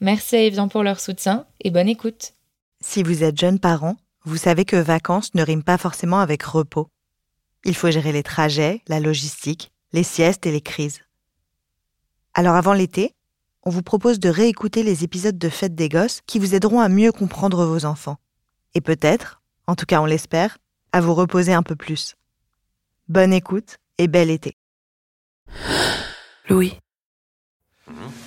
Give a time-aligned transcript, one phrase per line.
[0.00, 2.34] Merci à Evian pour leur soutien et bonne écoute.
[2.80, 6.88] Si vous êtes jeune parent, vous savez que vacances ne riment pas forcément avec repos.
[7.64, 11.00] Il faut gérer les trajets, la logistique, les siestes et les crises.
[12.34, 13.14] Alors avant l'été,
[13.64, 16.88] on vous propose de réécouter les épisodes de Fête des Gosses qui vous aideront à
[16.88, 18.18] mieux comprendre vos enfants.
[18.74, 20.58] Et peut-être, en tout cas on l'espère,
[20.92, 22.14] à vous reposer un peu plus.
[23.08, 24.56] Bonne écoute et bel été.
[26.48, 26.78] Louis.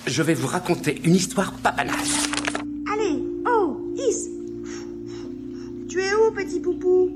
[0.07, 1.95] Je vais vous raconter une histoire pas banale.
[2.91, 4.29] Allez, oh, Is
[5.87, 7.09] Tu es où, petit poupou?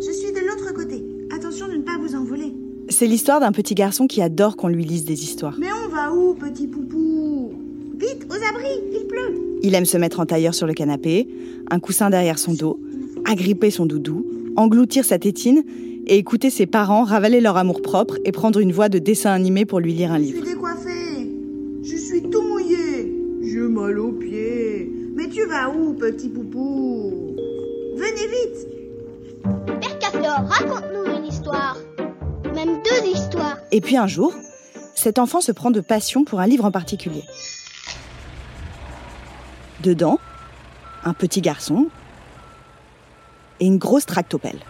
[0.00, 1.02] Je suis de l'autre côté.
[1.34, 2.52] Attention de ne pas vous envoler.
[2.88, 5.56] C'est l'histoire d'un petit garçon qui adore qu'on lui lise des histoires.
[5.58, 7.52] Mais on va où, petit poupou?
[7.98, 9.58] Vite, aux abris, il pleut.
[9.62, 11.28] Il aime se mettre en tailleur sur le canapé,
[11.70, 12.80] un coussin derrière son dos,
[13.24, 14.26] agripper son doudou,
[14.56, 15.62] engloutir sa tétine
[16.08, 19.78] et écouter ses parents ravaler leur amour-propre et prendre une voix de dessin animé pour
[19.78, 20.44] lui lire un Je livre.
[20.44, 20.54] suis
[22.12, 23.10] suis tout mouillé.
[23.42, 24.90] J'ai mal aux pieds.
[25.14, 27.36] Mais tu vas où, petit poupou?
[27.96, 29.80] Venez vite.
[29.80, 31.78] Père Caflor, raconte-nous une histoire.
[32.54, 33.58] Même deux histoires.
[33.70, 34.34] Et puis un jour,
[34.94, 37.24] cet enfant se prend de passion pour un livre en particulier.
[39.82, 40.20] Dedans,
[41.04, 41.88] un petit garçon
[43.58, 44.60] et une grosse tractopelle.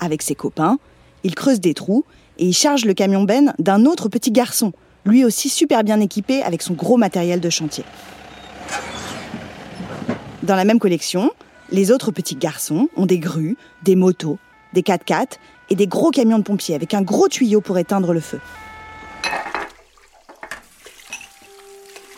[0.00, 0.78] Avec ses copains,
[1.22, 2.04] il creuse des trous
[2.38, 4.72] et il charge le camion Ben d'un autre petit garçon,
[5.04, 7.84] lui aussi super bien équipé avec son gros matériel de chantier.
[10.42, 11.30] Dans la même collection,
[11.70, 14.38] les autres petits garçons ont des grues, des motos,
[14.72, 15.38] des 4x4
[15.70, 18.40] et des gros camions de pompiers avec un gros tuyau pour éteindre le feu.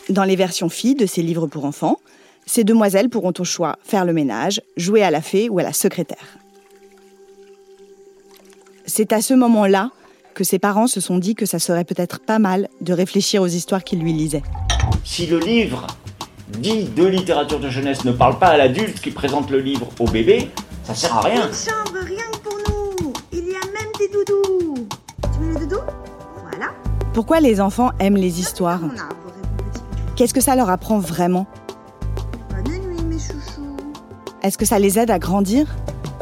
[0.09, 1.99] Dans les versions filles de ces livres pour enfants,
[2.45, 5.73] ces demoiselles pourront au choix faire le ménage, jouer à la fée ou à la
[5.73, 6.37] secrétaire.
[8.85, 9.91] C'est à ce moment-là
[10.37, 13.47] que ses parents se sont dit que ça serait peut-être pas mal de réfléchir aux
[13.47, 14.43] histoires qu'ils lui lisaient.
[15.03, 15.87] Si le livre
[16.59, 20.05] dit de littérature de jeunesse ne parle pas à l'adulte qui présente le livre au
[20.05, 20.51] bébé,
[20.83, 21.47] ça sert à rien.
[21.47, 23.13] Une chambre rien que pour nous.
[23.33, 24.87] Il y a même des doudous.
[25.23, 25.81] Tu veux le doudou
[26.47, 26.67] Voilà.
[27.15, 28.81] Pourquoi les enfants aiment les histoires?
[30.15, 31.47] Qu'est-ce que ça leur apprend vraiment?
[32.51, 33.75] Bonne nuit, mes chouchous.
[34.43, 35.65] Est-ce que ça les aide à grandir?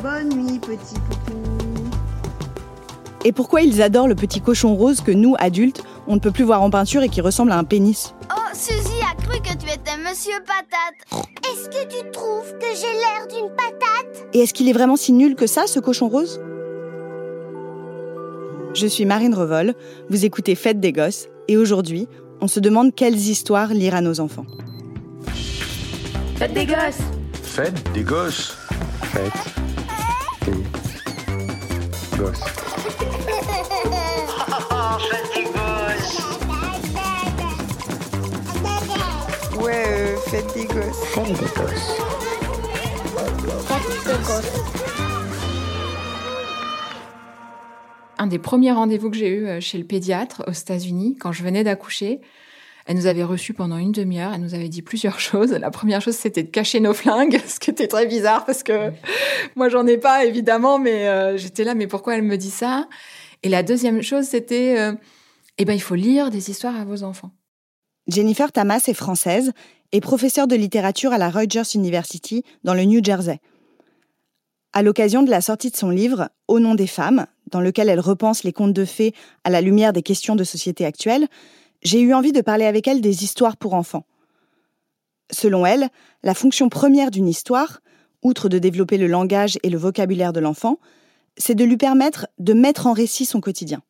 [0.02, 0.96] Bonne nuit, petit.
[3.26, 6.44] Et pourquoi ils adorent le petit cochon rose que nous, adultes, on ne peut plus
[6.44, 9.66] voir en peinture et qui ressemble à un pénis Oh, Suzy a cru que tu
[9.66, 11.26] étais Monsieur Patate.
[11.44, 14.28] Est-ce que tu trouves que j'ai l'air d'une patate?
[14.32, 16.40] Et est-ce qu'il est vraiment si nul que ça, ce cochon rose?
[18.76, 19.74] Je suis Marine Revol,
[20.12, 22.08] vous écoutez Fête des Gosses, et aujourd'hui,
[22.42, 24.46] on se demande quelles histoires lire à nos enfants.
[26.36, 27.02] Faites des gosses.
[27.42, 28.56] Fête des gosses.
[29.02, 29.34] Fête
[30.46, 32.65] des gosses.
[39.62, 41.04] Ouais, faites des gosses.
[41.06, 42.06] Fête des gosses.
[48.18, 51.44] Un des premiers rendez-vous que j'ai eu euh, chez le pédiatre aux États-Unis, quand je
[51.44, 52.22] venais d'accoucher,
[52.86, 54.32] elle nous avait reçus pendant une demi-heure.
[54.34, 55.52] Elle nous avait dit plusieurs choses.
[55.52, 58.92] La première chose, c'était de cacher nos flingues, ce qui était très bizarre parce que
[59.56, 61.76] moi, j'en ai pas évidemment, mais euh, j'étais là.
[61.76, 62.88] Mais pourquoi elle me dit ça?
[63.46, 64.94] Et la deuxième chose, c'était, euh,
[65.60, 67.30] eh ben, il faut lire des histoires à vos enfants.
[68.08, 69.52] Jennifer Tamas est française
[69.92, 73.40] et professeure de littérature à la Rutgers University dans le New Jersey.
[74.74, 78.00] À l'occasion de la sortie de son livre Au nom des femmes, dans lequel elle
[78.00, 79.14] repense les contes de fées
[79.44, 81.28] à la lumière des questions de société actuelles,
[81.84, 84.08] j'ai eu envie de parler avec elle des histoires pour enfants.
[85.32, 85.90] Selon elle,
[86.24, 87.82] la fonction première d'une histoire,
[88.24, 90.80] outre de développer le langage et le vocabulaire de l'enfant,
[91.38, 93.82] c'est de lui permettre de mettre en récit son quotidien.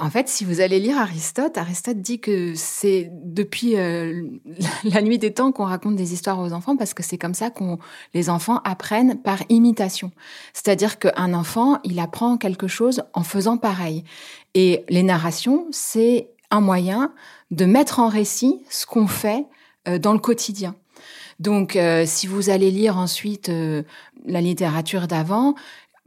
[0.00, 4.28] En fait, si vous allez lire Aristote, Aristote dit que c'est depuis euh,
[4.84, 7.50] la nuit des temps qu'on raconte des histoires aux enfants parce que c'est comme ça
[7.50, 7.78] qu'on
[8.14, 10.12] les enfants apprennent par imitation.
[10.52, 14.04] C'est-à-dire qu'un enfant, il apprend quelque chose en faisant pareil.
[14.54, 17.12] Et les narrations, c'est un moyen
[17.50, 19.46] de mettre en récit ce qu'on fait
[19.88, 20.76] euh, dans le quotidien.
[21.40, 23.50] Donc, euh, si vous allez lire ensuite
[24.26, 25.54] la littérature d'avant,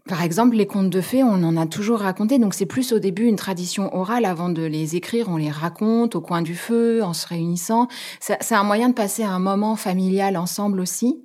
[0.07, 2.99] Par exemple, les contes de fées, on en a toujours raconté, donc c'est plus au
[2.99, 4.25] début une tradition orale.
[4.25, 7.87] Avant de les écrire, on les raconte au coin du feu, en se réunissant.
[8.19, 11.23] C'est un moyen de passer un moment familial ensemble aussi.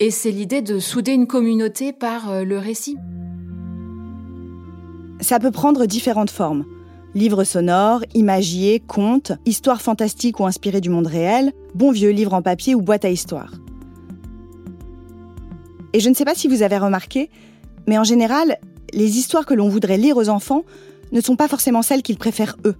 [0.00, 2.96] Et c'est l'idée de souder une communauté par euh, le récit.
[5.20, 6.64] Ça peut prendre différentes formes.
[7.14, 12.42] Livres sonores, imagiers, contes, histoires fantastiques ou inspirées du monde réel, bon vieux livres en
[12.42, 13.52] papier ou boîte à histoire.
[15.92, 17.28] Et je ne sais pas si vous avez remarqué,
[17.88, 18.58] mais en général,
[18.92, 20.62] les histoires que l'on voudrait lire aux enfants
[21.10, 22.76] ne sont pas forcément celles qu'ils préfèrent eux.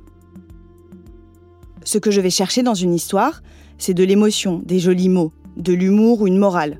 [1.82, 3.42] Ce que je vais chercher dans une histoire,
[3.78, 6.78] c'est de l'émotion, des jolis mots, de l'humour ou une morale.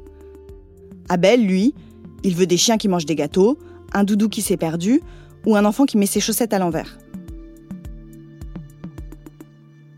[1.09, 1.75] Abel, lui,
[2.23, 3.59] il veut des chiens qui mangent des gâteaux,
[3.95, 5.01] un doudou qui s'est perdu
[5.47, 6.99] ou un enfant qui met ses chaussettes à l'envers.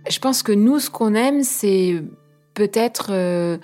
[0.08, 2.00] Je pense que nous, ce qu'on aime, c'est
[2.54, 3.58] peut-être euh,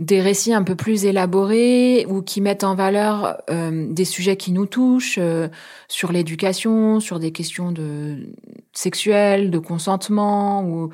[0.00, 4.50] des récits un peu plus élaborés ou qui mettent en valeur euh, des sujets qui
[4.50, 5.48] nous touchent euh,
[5.88, 8.32] sur l'éducation, sur des questions de
[8.72, 10.88] sexuelles, de consentement ou,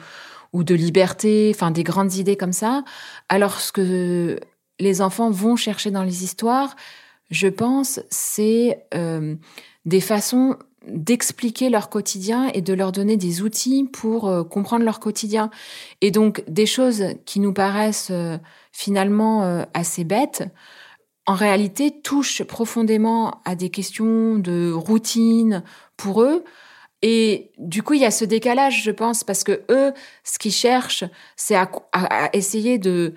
[0.52, 2.82] ou de liberté, enfin des grandes idées comme ça.
[3.28, 4.40] Alors ce que
[4.80, 6.74] les enfants vont chercher dans les histoires,
[7.30, 9.36] je pense, c'est euh,
[9.84, 10.56] des façons
[10.86, 15.50] d'expliquer leur quotidien et de leur donner des outils pour euh, comprendre leur quotidien.
[16.00, 18.38] Et donc des choses qui nous paraissent euh,
[18.76, 20.44] finalement euh, assez bêtes,
[21.24, 25.64] en réalité touchent profondément à des questions de routine
[25.96, 26.44] pour eux.
[27.00, 29.92] Et du coup, il y a ce décalage, je pense, parce que eux,
[30.24, 31.04] ce qu'ils cherchent,
[31.36, 33.14] c'est à, à essayer de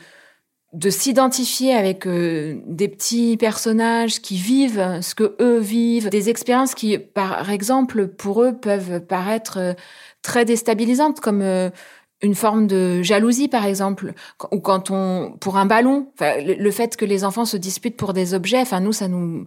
[0.73, 6.75] de s'identifier avec euh, des petits personnages qui vivent ce que eux vivent, des expériences
[6.75, 9.73] qui, par exemple, pour eux peuvent paraître euh,
[10.21, 11.71] très déstabilisantes, comme euh,
[12.21, 14.13] une forme de jalousie, par exemple,
[14.51, 18.13] ou quand on, pour un ballon, le, le, fait que les enfants se disputent pour
[18.13, 19.45] des objets, enfin nous, ça nous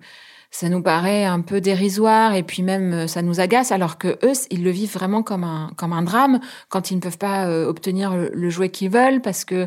[0.53, 4.19] ça nous paraît un peu dérisoire et puis même euh, ça nous agace alors que
[4.23, 7.47] eux ils le vivent vraiment comme un comme un drame quand ils ne peuvent pas
[7.47, 9.67] euh, obtenir le, jouet qu'ils veulent parce que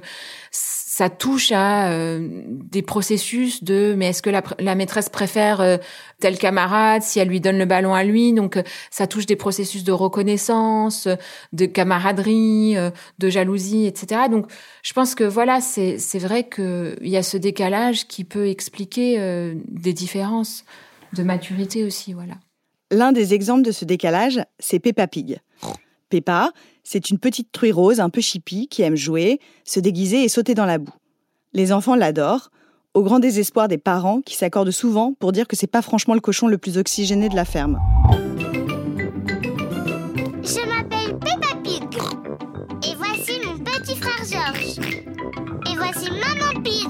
[0.95, 5.80] ça touche à euh, des processus de mais est-ce que la, maîtresse préfère
[6.19, 8.31] tel camarade si elle lui donne le ballon à lui?
[8.31, 8.57] Donc
[8.92, 11.07] ça touche des processus de reconnaissance
[11.51, 12.75] de camaraderie
[13.19, 14.45] de jalousie etc donc
[14.83, 18.48] je pense que voilà c'est c'est vrai que il y a ce décalage qui peut
[18.48, 19.18] expliquer
[19.68, 20.63] des différences
[21.15, 22.36] de maturité aussi, voilà.
[22.91, 25.39] L'un des exemples de ce décalage, c'est Peppa Pig.
[26.09, 26.51] Peppa,
[26.85, 30.53] c'est une petite truie rose un peu chippie qui aime jouer, se déguiser et sauter
[30.53, 30.93] dans la boue.
[31.51, 32.51] Les enfants l'adorent,
[32.93, 36.19] au grand désespoir des parents qui s'accordent souvent pour dire que c'est pas franchement le
[36.21, 37.79] cochon le plus oxygéné de la ferme.
[40.43, 41.83] Je m'appelle Peppa Pig.
[42.88, 44.77] Et voici mon petit frère Georges.
[45.69, 46.85] Et voici Maman Pig.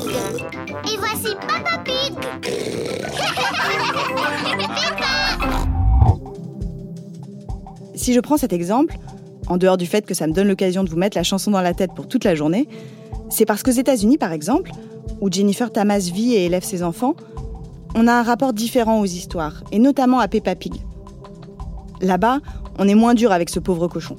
[0.92, 2.14] Et voici Papa Pig.
[7.96, 8.96] Si je prends cet exemple,
[9.48, 11.62] en dehors du fait que ça me donne l'occasion de vous mettre la chanson dans
[11.62, 12.68] la tête pour toute la journée,
[13.30, 14.72] c'est parce qu'aux États-Unis, par exemple,
[15.22, 17.16] où Jennifer Tamas vit et élève ses enfants,
[17.96, 20.74] on a un rapport différent aux histoires, et notamment à Peppa Pig.
[22.02, 22.40] Là-bas,
[22.78, 24.18] on est moins dur avec ce pauvre cochon.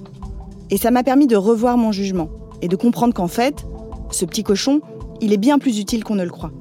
[0.70, 2.29] Et ça m'a permis de revoir mon jugement,
[2.62, 3.67] et de comprendre qu'en fait,
[4.11, 4.81] ce petit cochon,
[5.20, 6.52] il est bien plus utile qu'on ne le croit.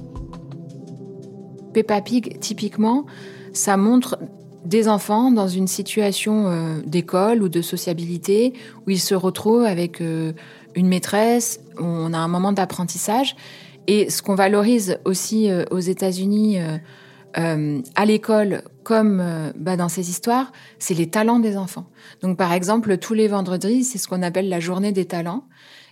[1.73, 3.06] Peppa Pig, typiquement,
[3.53, 4.18] ça montre
[4.65, 8.53] des enfants dans une situation euh, d'école ou de sociabilité
[8.85, 10.33] où ils se retrouvent avec euh,
[10.75, 13.35] une maîtresse, on a un moment d'apprentissage.
[13.87, 16.59] Et ce qu'on valorise aussi euh, aux États-Unis
[17.95, 19.21] à l'école comme
[19.57, 21.85] bah, dans ces histoires, c'est les talents des enfants.
[22.21, 25.44] Donc par exemple, tous les vendredis, c'est ce qu'on appelle la journée des talents.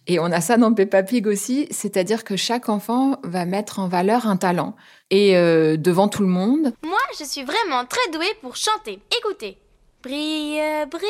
[0.07, 3.87] Et on a ça dans Peppa Pig aussi, c'est-à-dire que chaque enfant va mettre en
[3.87, 4.75] valeur un talent.
[5.09, 6.73] Et euh, devant tout le monde.
[6.83, 8.99] Moi, je suis vraiment très douée pour chanter.
[9.19, 9.57] Écoutez.
[10.03, 11.09] Brille, brille,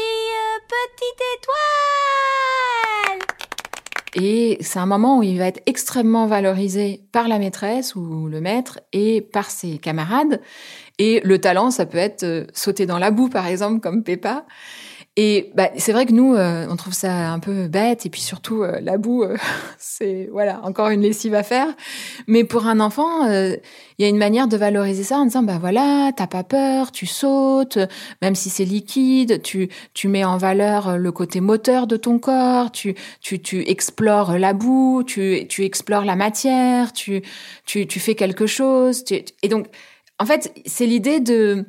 [0.67, 1.73] petite étoile
[4.15, 8.41] et c'est un moment où il va être extrêmement valorisé par la maîtresse ou le
[8.41, 10.39] maître et par ses camarades.
[11.00, 14.45] Et le talent, ça peut être euh, sauter dans la boue, par exemple, comme Peppa.
[15.15, 18.22] Et bah, c'est vrai que nous, euh, on trouve ça un peu bête, et puis
[18.22, 19.38] surtout euh, la boue, euh,
[19.77, 21.67] c'est voilà encore une lessive à faire.
[22.25, 23.60] Mais pour un enfant, il
[24.00, 27.05] y a une manière de valoriser ça en disant bah voilà, t'as pas peur, tu
[27.05, 27.77] sautes,
[28.24, 32.72] même si c'est liquide, tu tu mets en valeur le côté moteur de ton corps,
[32.72, 37.22] tu tu tu explores la boue, tu tu explores la matière, tu
[37.65, 39.03] tu tu fais quelque chose.
[39.12, 39.67] et donc
[40.20, 41.65] en fait, c'est l'idée de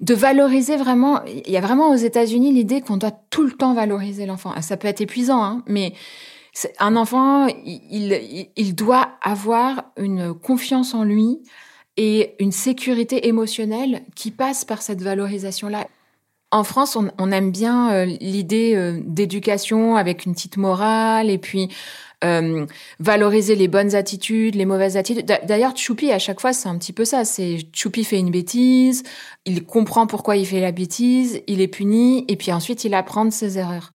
[0.00, 1.22] de valoriser vraiment.
[1.24, 4.52] Il y a vraiment aux États-Unis l'idée qu'on doit tout le temps valoriser l'enfant.
[4.54, 5.94] Ah, ça peut être épuisant, hein, mais
[6.78, 11.40] un enfant, il, il, doit avoir une confiance en lui
[11.96, 15.86] et une sécurité émotionnelle qui passe par cette valorisation-là.
[16.56, 21.68] En France, on, aime bien euh, l'idée euh, d'éducation avec une petite morale et puis
[22.24, 22.64] euh,
[22.98, 25.26] valoriser les bonnes attitudes, les mauvaises attitudes.
[25.46, 27.26] D'ailleurs, Choupi, à chaque fois, c'est un petit peu ça.
[27.26, 29.02] C'est Choupi fait une bêtise,
[29.44, 33.26] il comprend pourquoi il fait la bêtise, il est puni, et puis ensuite il apprend
[33.26, 33.92] de ses erreurs.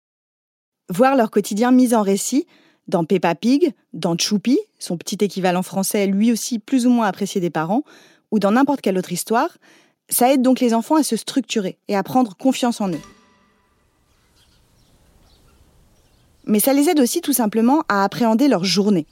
[0.89, 2.47] Voir leur quotidien mis en récit,
[2.89, 7.39] dans Peppa Pig, dans Choupi, son petit équivalent français lui aussi plus ou moins apprécié
[7.39, 7.83] des parents,
[8.31, 9.51] ou dans n'importe quelle autre histoire,
[10.09, 13.01] ça aide donc les enfants à se structurer et à prendre confiance en eux.
[16.45, 19.07] Mais ça les aide aussi tout simplement à appréhender leur journée.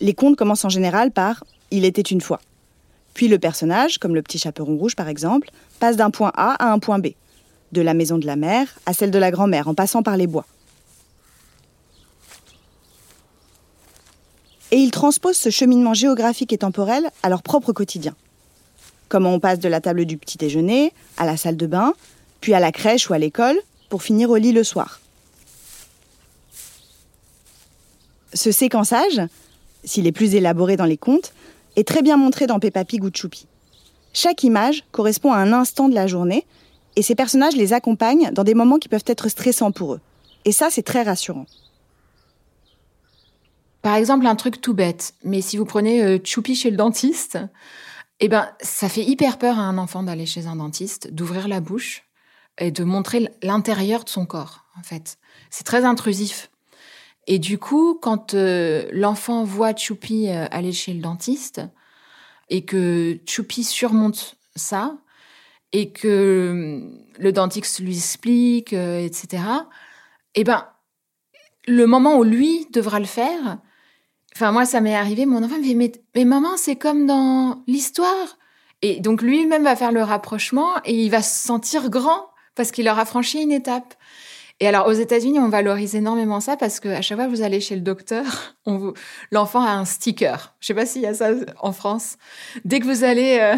[0.00, 2.40] Les contes commencent en général par Il était une fois.
[3.14, 5.50] Puis le personnage, comme le petit chaperon rouge par exemple,
[5.80, 7.08] passe d'un point A à un point B,
[7.72, 10.26] de la maison de la mère à celle de la grand-mère en passant par les
[10.26, 10.44] bois.
[14.72, 18.14] Et ils transposent ce cheminement géographique et temporel à leur propre quotidien.
[19.08, 21.94] Comment on passe de la table du petit déjeuner à la salle de bain,
[22.40, 23.56] puis à la crèche ou à l'école,
[23.88, 25.00] pour finir au lit le soir.
[28.34, 29.22] Ce séquençage,
[29.84, 31.32] s'il est plus élaboré dans les contes,
[31.76, 33.46] est très bien montré dans Peppa Pig ou Choupi.
[34.12, 36.46] Chaque image correspond à un instant de la journée
[36.96, 40.00] et ces personnages les accompagnent dans des moments qui peuvent être stressants pour eux.
[40.44, 41.46] Et ça, c'est très rassurant.
[43.82, 47.38] Par exemple, un truc tout bête, mais si vous prenez euh, Choupi chez le dentiste,
[48.20, 51.60] eh ben, ça fait hyper peur à un enfant d'aller chez un dentiste, d'ouvrir la
[51.60, 52.04] bouche
[52.58, 55.18] et de montrer l'intérieur de son corps, en fait.
[55.50, 56.50] C'est très intrusif.
[57.26, 61.60] Et du coup, quand euh, l'enfant voit Choupi euh, aller chez le dentiste
[62.48, 64.96] et que Choupi surmonte ça
[65.72, 66.80] et que
[67.18, 69.42] le dentiste lui explique, etc.,
[70.36, 70.66] eh ben,
[71.66, 73.58] le moment où lui devra le faire,
[74.36, 77.62] Enfin, moi, ça m'est arrivé, mon enfant me dit, mais, mais maman, c'est comme dans
[77.66, 78.36] l'histoire.
[78.82, 82.86] Et donc, lui-même va faire le rapprochement et il va se sentir grand parce qu'il
[82.86, 83.94] aura franchi une étape.
[84.60, 87.40] Et alors, aux États-Unis, on valorise énormément ça parce que à chaque fois que vous
[87.40, 88.26] allez chez le docteur,
[88.66, 88.92] on
[89.30, 90.54] l'enfant a un sticker.
[90.60, 92.18] Je sais pas s'il y a ça en France.
[92.66, 93.56] Dès que vous allez, euh,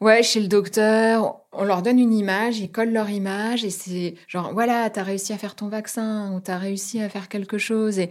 [0.00, 4.14] ouais, chez le docteur, on leur donne une image, ils collent leur image et c'est
[4.28, 7.98] genre, voilà, t'as réussi à faire ton vaccin ou t'as réussi à faire quelque chose
[7.98, 8.10] et,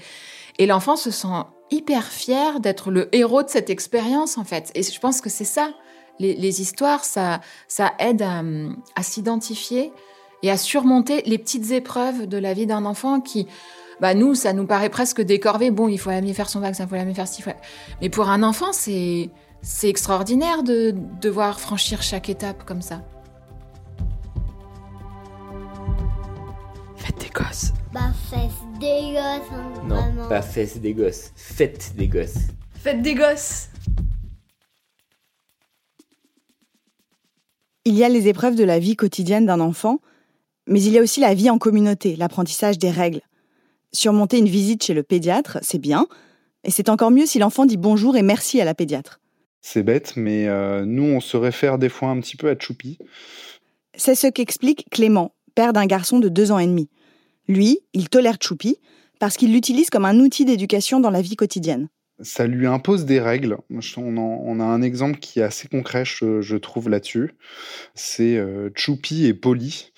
[0.66, 1.28] l'enfant se sent
[1.72, 4.72] hyper fier d'être le héros de cette expérience, en fait.
[4.74, 5.72] Et je pense que c'est ça.
[6.18, 9.92] Les, histoires, ça, ça aide à, s'identifier
[10.44, 13.48] et à surmonter les petites épreuves de la vie d'un enfant qui,
[14.00, 15.72] bah nous, ça nous paraît presque décorvé.
[15.72, 17.44] Bon, il faut mieux faire son vaccin, il faut mieux faire ci.
[18.02, 19.30] Mais pour un enfant, c'est
[19.66, 23.04] c'est extraordinaire de devoir franchir chaque étape comme ça.
[26.96, 27.74] Faites des gosses.
[27.92, 29.52] Bah, faites des gosses.
[29.52, 31.32] Hein, non, pas faites des gosses.
[31.36, 32.38] Faites des gosses.
[32.76, 33.70] Faites des gosses.
[37.86, 40.00] Il y a les épreuves de la vie quotidienne d'un enfant,
[40.68, 43.22] mais il y a aussi la vie en communauté, l'apprentissage des règles.
[43.92, 46.08] Surmonter une visite chez le pédiatre, c'est bien,
[46.64, 49.20] et c'est encore mieux si l'enfant dit bonjour et merci à la pédiatre.
[49.68, 53.00] C'est bête, mais euh, nous, on se réfère des fois un petit peu à Choupi.
[53.96, 56.88] C'est ce qu'explique Clément, père d'un garçon de deux ans et demi.
[57.48, 58.78] Lui, il tolère Choupi
[59.20, 61.90] parce qu'il l'utilise comme un outil d'éducation dans la vie quotidienne.
[62.22, 63.58] Ça lui impose des règles.
[63.98, 67.32] On, a un exemple qui est assez concret, je, trouve, là-dessus.
[67.94, 69.92] C'est euh, Choupi et Polly.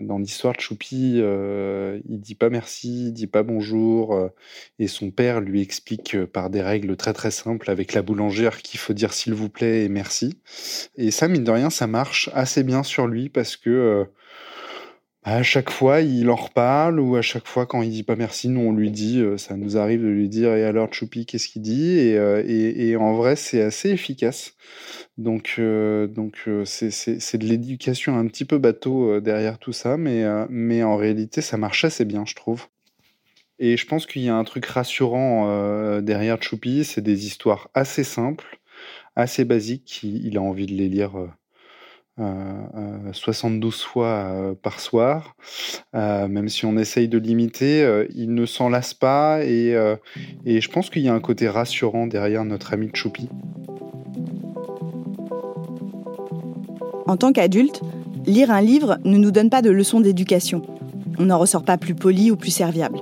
[0.00, 4.28] Dans l'histoire Choupi, euh, il dit pas merci, il dit pas bonjour, euh,
[4.78, 8.58] et son père lui explique euh, par des règles très très simples avec la boulangère
[8.58, 10.38] qu'il faut dire s'il vous plaît et merci.
[10.96, 14.06] Et ça, mine de rien, ça marche assez bien sur lui parce que
[15.34, 18.48] à chaque fois, il en reparle ou à chaque fois, quand il dit pas merci,
[18.48, 21.48] nous on lui dit, euh, ça nous arrive de lui dire et alors Choupi, qu'est-ce
[21.48, 21.98] qu'il dit?
[21.98, 24.54] Et, euh, et, en vrai, c'est assez efficace.
[25.18, 30.82] Donc, euh, donc c'est de l'éducation un petit peu bateau derrière tout ça, mais, mais
[30.82, 32.66] en réalité, ça marche assez bien, je trouve.
[33.58, 38.04] Et je pense qu'il y a un truc rassurant derrière Choupi, c'est des histoires assez
[38.04, 38.60] simples,
[39.16, 40.00] assez basiques.
[40.04, 41.12] Il a envie de les lire
[43.12, 45.36] 72 euh, fois euh, par soir.
[45.94, 49.74] Euh, même si on essaye de limiter, il ne s'en lasse pas et,
[50.44, 53.28] et je pense qu'il y a un côté rassurant derrière notre ami Choupi.
[57.06, 57.80] En tant qu'adulte,
[58.26, 60.62] lire un livre ne nous donne pas de leçons d'éducation.
[61.18, 63.00] On n'en ressort pas plus poli ou plus serviable.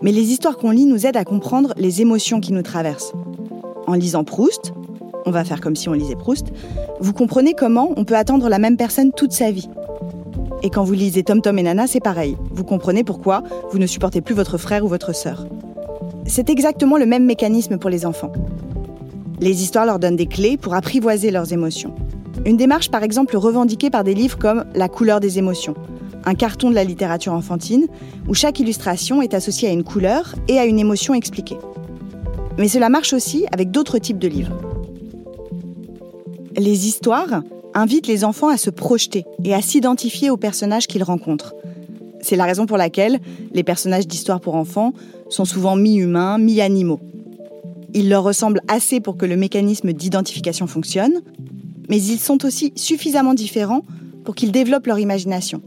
[0.00, 3.12] Mais les histoires qu'on lit nous aident à comprendre les émotions qui nous traversent.
[3.86, 4.72] En lisant Proust,
[5.26, 6.46] on va faire comme si on lisait Proust,
[7.00, 9.68] vous comprenez comment on peut attendre la même personne toute sa vie.
[10.62, 12.36] Et quand vous lisez Tom Tom et Nana, c'est pareil.
[12.50, 15.46] Vous comprenez pourquoi vous ne supportez plus votre frère ou votre sœur.
[16.26, 18.32] C'est exactement le même mécanisme pour les enfants.
[19.40, 21.94] Les histoires leur donnent des clés pour apprivoiser leurs émotions.
[22.44, 25.74] Une démarche par exemple revendiquée par des livres comme La couleur des émotions,
[26.24, 27.86] un carton de la littérature enfantine
[28.28, 31.58] où chaque illustration est associée à une couleur et à une émotion expliquée.
[32.58, 34.52] Mais cela marche aussi avec d'autres types de livres.
[36.58, 41.54] Les histoires invitent les enfants à se projeter et à s'identifier aux personnages qu'ils rencontrent.
[42.20, 43.20] C'est la raison pour laquelle
[43.52, 44.92] les personnages d'histoires pour enfants
[45.28, 47.00] sont souvent mi-humains, mi-animaux.
[47.94, 51.22] Ils leur ressemblent assez pour que le mécanisme d'identification fonctionne,
[51.88, 53.84] mais ils sont aussi suffisamment différents
[54.24, 55.62] pour qu'ils développent leur imagination.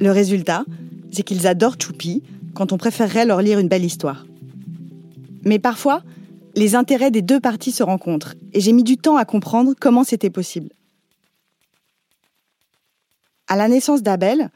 [0.00, 0.64] Le résultat,
[1.12, 2.24] c'est qu'ils adorent Choupi
[2.54, 4.26] quand on préférerait leur lire une belle histoire.
[5.44, 6.02] Mais parfois,
[6.56, 10.04] les intérêts des deux parties se rencontrent, et j'ai mis du temps à comprendre comment
[10.04, 10.70] c'était possible.
[13.46, 14.50] À la naissance d'Abel,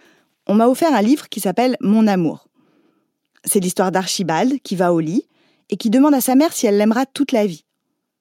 [0.47, 2.49] on m'a offert un livre qui s'appelle Mon amour.
[3.45, 5.26] C'est l'histoire d'Archibald qui va au lit
[5.69, 7.64] et qui demande à sa mère si elle l'aimera toute la vie.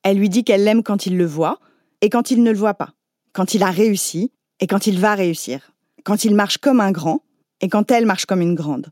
[0.04, 1.60] Elle lui dit qu'elle l'aime quand il le voit
[2.02, 2.94] et quand il ne le voit pas,
[3.34, 5.72] quand il a réussi et quand il va réussir,
[6.04, 7.24] quand il marche comme un grand
[7.62, 8.92] et quand elle marche comme une grande.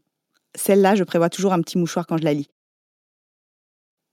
[0.55, 2.49] Celle-là, je prévois toujours un petit mouchoir quand je la lis.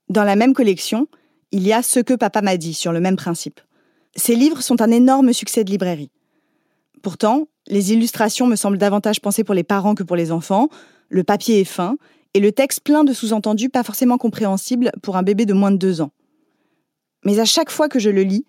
[0.09, 1.09] Dans la même collection,
[1.51, 3.61] il y a Ce que papa m'a dit sur le même principe.
[4.17, 6.11] Ces livres sont un énorme succès de librairie.
[7.03, 10.69] Pourtant, les illustrations me semblent davantage pensées pour les parents que pour les enfants,
[11.09, 11.97] le papier est fin,
[12.35, 15.77] et le texte plein de sous-entendus pas forcément compréhensibles pour un bébé de moins de
[15.77, 16.11] deux ans.
[17.25, 18.45] Mais à chaque fois que je le lis,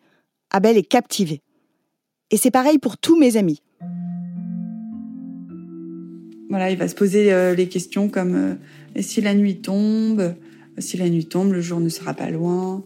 [0.49, 1.41] Abel est captivé.
[2.31, 3.61] Et c'est pareil pour tous mes amis.
[6.49, 10.35] Voilà, il va se poser euh, les questions comme euh, si la nuit tombe,
[10.77, 12.83] si la nuit tombe, le jour ne sera pas loin.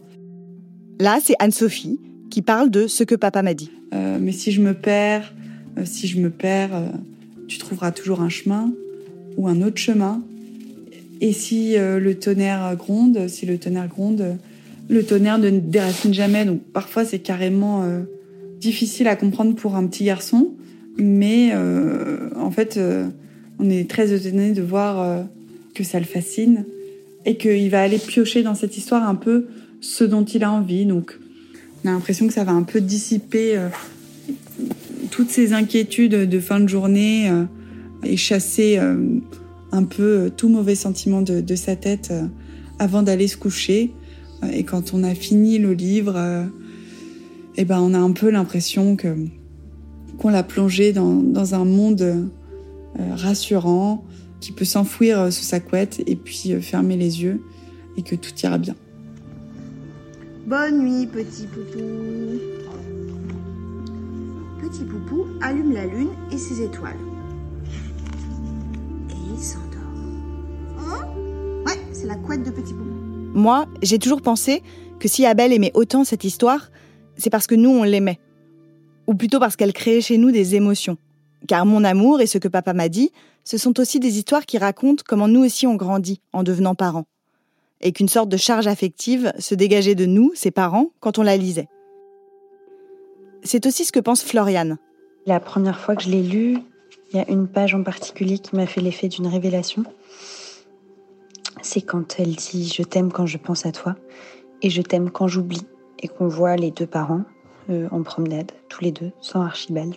[0.98, 1.98] Là, c'est Anne-Sophie
[2.30, 3.70] qui parle de ce que papa m'a dit.
[3.94, 5.34] Euh, mais si je me perds,
[5.84, 6.82] si je me perds,
[7.48, 8.72] tu trouveras toujours un chemin
[9.36, 10.22] ou un autre chemin.
[11.20, 14.38] Et si le tonnerre gronde, si le tonnerre gronde,
[14.88, 16.44] le tonnerre ne déracine jamais.
[16.44, 17.84] Donc parfois c'est carrément
[18.58, 20.54] difficile à comprendre pour un petit garçon,
[20.96, 22.80] mais en fait
[23.58, 25.24] on est très étonné de voir
[25.74, 26.64] que ça le fascine
[27.24, 29.46] et qu'il va aller piocher dans cette histoire un peu
[29.80, 30.86] ce dont il a envie.
[30.86, 31.18] Donc,
[31.84, 33.68] on a l'impression que ça va un peu dissiper euh,
[35.10, 37.44] toutes ces inquiétudes de fin de journée euh,
[38.04, 38.96] et chasser euh,
[39.72, 42.12] un peu tout mauvais sentiment de, sa tête
[42.78, 43.92] avant d'aller se coucher.
[44.52, 46.48] Et quand on a fini le livre,
[47.56, 52.30] eh ben, on a un peu l'impression qu'on l'a plongé dans, dans un monde
[52.98, 54.02] rassurant,
[54.40, 57.40] qui peut s'enfouir euh, sous sa couette et puis euh, fermer les yeux
[57.96, 58.74] et que tout ira bien.
[60.46, 62.40] Bonne nuit, petit poupou.
[64.60, 66.96] Petit poupou allume la lune et ses étoiles.
[69.10, 69.66] Et il s'endort.
[70.80, 71.06] Hein?
[71.66, 72.90] Ouais, c'est la couette de petit poupou.
[73.34, 74.62] Moi, j'ai toujours pensé
[74.98, 76.70] que si Abel aimait autant cette histoire,
[77.16, 78.18] c'est parce que nous, on l'aimait.
[79.06, 80.96] Ou plutôt parce qu'elle créait chez nous des émotions.
[81.46, 83.12] Car mon amour et ce que papa m'a dit,
[83.44, 87.06] ce sont aussi des histoires qui racontent comment nous aussi on grandit en devenant parents.
[87.80, 91.36] Et qu'une sorte de charge affective se dégageait de nous, ses parents, quand on la
[91.36, 91.68] lisait.
[93.42, 94.76] C'est aussi ce que pense Floriane.
[95.26, 96.58] La première fois que je l'ai lu,
[97.12, 99.84] il y a une page en particulier qui m'a fait l'effet d'une révélation.
[101.62, 103.96] C'est quand elle dit Je t'aime quand je pense à toi
[104.62, 105.66] et je t'aime quand j'oublie
[106.00, 107.22] et qu'on voit les deux parents
[107.70, 109.94] euh, en promenade, tous les deux, sans Archibald.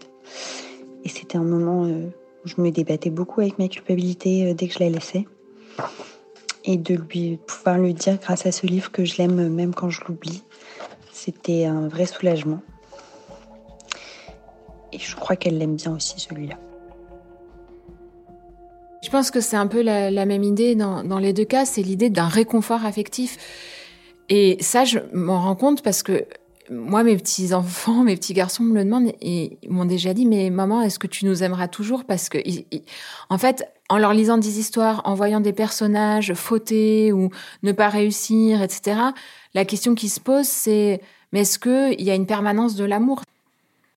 [1.04, 2.08] Et c'était un moment euh,
[2.44, 5.26] où je me débattais beaucoup avec ma culpabilité euh, dès que je la laissais.
[6.66, 9.90] Et de lui pouvoir lui dire grâce à ce livre que je l'aime même quand
[9.90, 10.44] je l'oublie,
[11.12, 12.62] c'était un vrai soulagement.
[14.94, 16.58] Et je crois qu'elle l'aime bien aussi celui-là.
[19.04, 22.10] Je pense que c'est un peu la, même idée dans, les deux cas, c'est l'idée
[22.10, 23.38] d'un réconfort affectif.
[24.30, 26.26] Et ça, je m'en rends compte parce que
[26.70, 30.26] moi, mes petits enfants, mes petits garçons me le demandent et ils m'ont déjà dit,
[30.26, 32.06] mais maman, est-ce que tu nous aimeras toujours?
[32.06, 32.38] Parce que,
[33.30, 37.30] en fait, en leur lisant des histoires, en voyant des personnages fauter ou
[37.64, 38.98] ne pas réussir, etc.,
[39.54, 43.22] la question qui se pose, c'est, mais est-ce qu'il y a une permanence de l'amour?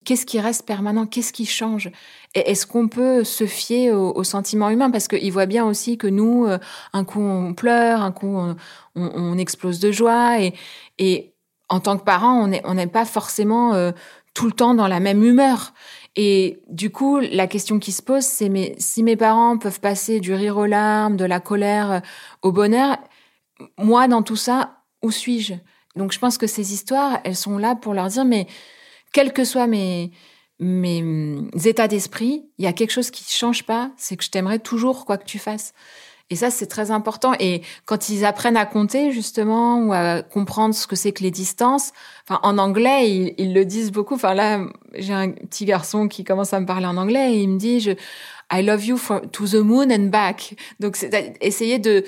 [0.05, 1.05] Qu'est-ce qui reste permanent?
[1.05, 1.91] Qu'est-ce qui change?
[2.35, 4.91] Est-ce qu'on peut se fier au, sentiment humain?
[4.91, 6.59] Parce qu'ils voient bien aussi que nous, euh,
[6.93, 8.57] un coup on pleure, un coup on,
[8.95, 10.55] on explose de joie et,
[10.99, 11.33] et
[11.69, 13.93] en tant que parent, on n'est on pas forcément euh,
[14.35, 15.73] tout le temps dans la même humeur.
[16.15, 20.21] Et du coup, la question qui se pose, c'est mais si mes parents peuvent passer
[20.21, 22.01] du rire aux larmes, de la colère euh,
[22.43, 22.97] au bonheur,
[23.79, 25.55] moi dans tout ça, où suis-je?
[25.97, 28.47] Donc je pense que ces histoires, elles sont là pour leur dire mais
[29.13, 30.13] quels que soient mes
[30.59, 34.25] mes hum, états d'esprit, il y a quelque chose qui ne change pas, c'est que
[34.25, 35.75] je t'aimerai toujours quoi que tu fasses.
[36.29, 37.35] Et ça, c'est très important.
[37.39, 41.31] Et quand ils apprennent à compter, justement, ou à comprendre ce que c'est que les
[41.31, 41.93] distances,
[42.29, 44.15] enfin, en anglais, ils, le disent beaucoup.
[44.15, 47.49] Enfin, là, j'ai un petit garçon qui commence à me parler en anglais et il
[47.49, 47.93] me dit, je,
[48.53, 48.99] I love you
[49.33, 50.57] to the moon and back.
[50.81, 50.99] Donc,
[51.41, 52.05] essayer de,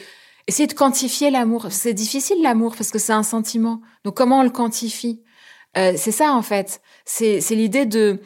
[0.49, 1.69] essayer de quantifier l'amour.
[1.71, 3.83] C'est difficile, l'amour, parce que c'est un sentiment.
[4.05, 5.23] Donc, comment on le quantifie?
[5.77, 6.81] Euh, c'est ça, en fait.
[7.05, 8.21] C'est, c'est l'idée de,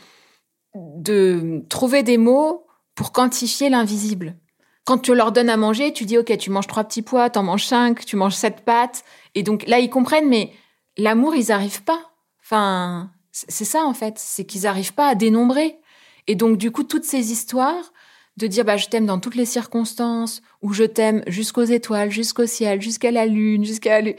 [0.74, 4.36] de trouver des mots pour quantifier l'invisible.
[4.84, 7.44] Quand tu leur donnes à manger, tu dis, OK, tu manges trois petits pois, t'en
[7.44, 9.04] manges cinq, tu manges sept pâtes.
[9.34, 10.52] Et donc là, ils comprennent, mais
[10.96, 12.12] l'amour, ils n'arrivent pas.
[12.42, 14.18] Enfin, c'est ça, en fait.
[14.18, 15.78] C'est qu'ils n'arrivent pas à dénombrer.
[16.26, 17.92] Et donc, du coup, toutes ces histoires
[18.36, 22.46] de dire, bah, je t'aime dans toutes les circonstances, ou je t'aime jusqu'aux étoiles, jusqu'au
[22.46, 24.12] ciel, jusqu'à la lune, jusqu'à la...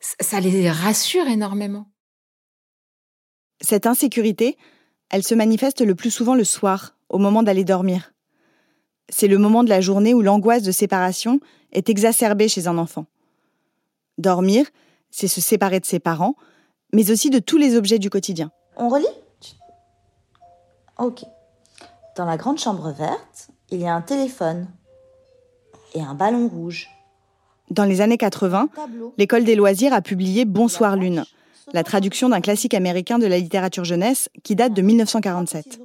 [0.00, 1.90] ça les rassure énormément.
[3.60, 4.58] Cette insécurité,
[5.10, 8.13] elle se manifeste le plus souvent le soir, au moment d'aller dormir.
[9.08, 11.40] C'est le moment de la journée où l'angoisse de séparation
[11.72, 13.06] est exacerbée chez un enfant.
[14.18, 14.66] Dormir,
[15.10, 16.34] c'est se séparer de ses parents,
[16.92, 18.50] mais aussi de tous les objets du quotidien.
[18.76, 19.06] On relit?
[20.98, 21.24] Ok.
[22.16, 24.68] Dans la grande chambre verte, il y a un téléphone
[25.94, 26.88] et un ballon rouge.
[27.70, 28.68] Dans les années 80,
[29.18, 31.24] l'école des loisirs a publié Bonsoir Lune,
[31.72, 35.80] la traduction d'un classique américain de la littérature jeunesse qui date de 1947.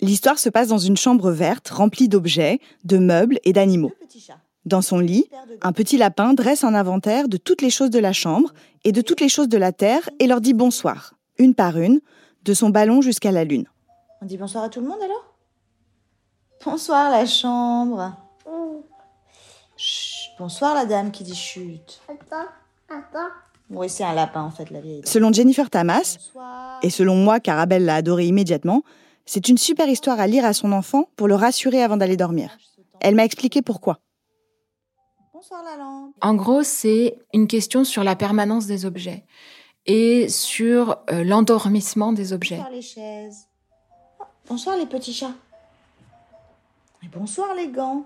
[0.00, 3.92] L'histoire se passe dans une chambre verte remplie d'objets, de meubles et d'animaux.
[4.64, 5.30] Dans son lit,
[5.62, 8.52] un petit lapin dresse un inventaire de toutes les choses de la chambre
[8.84, 12.00] et de toutes les choses de la terre et leur dit bonsoir, une par une,
[12.44, 13.66] de son ballon jusqu'à la lune.
[14.20, 15.34] On dit bonsoir à tout le monde alors?
[16.64, 18.14] Bonsoir la chambre.
[19.76, 22.00] Chut, bonsoir la dame qui dit chut.
[22.08, 22.48] Attends,
[22.90, 23.32] attends.
[23.70, 25.02] Oui, c'est un lapin en fait, la vieille.
[25.04, 26.18] Selon Jennifer Tamas,
[26.82, 28.82] et selon moi, car Abel l'a adoré immédiatement,
[29.26, 32.56] c'est une super histoire à lire à son enfant pour le rassurer avant d'aller dormir.
[33.00, 33.98] Elle m'a expliqué pourquoi.
[35.34, 36.14] Bonsoir la lampe.
[36.20, 39.24] En gros, c'est une question sur la permanence des objets
[39.86, 42.56] et sur euh, l'endormissement des objets.
[42.56, 43.46] Bonsoir les chaises.
[44.18, 45.34] Oh, bonsoir les petits chats.
[47.04, 48.04] Et bonsoir les gants.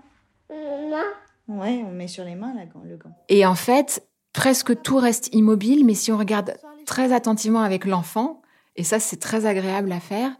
[1.47, 3.11] Ouais, on met sur les mains la gant, le gant.
[3.29, 8.41] Et en fait, presque tout reste immobile, mais si on regarde très attentivement avec l'enfant,
[8.75, 10.31] et ça c'est très agréable à faire,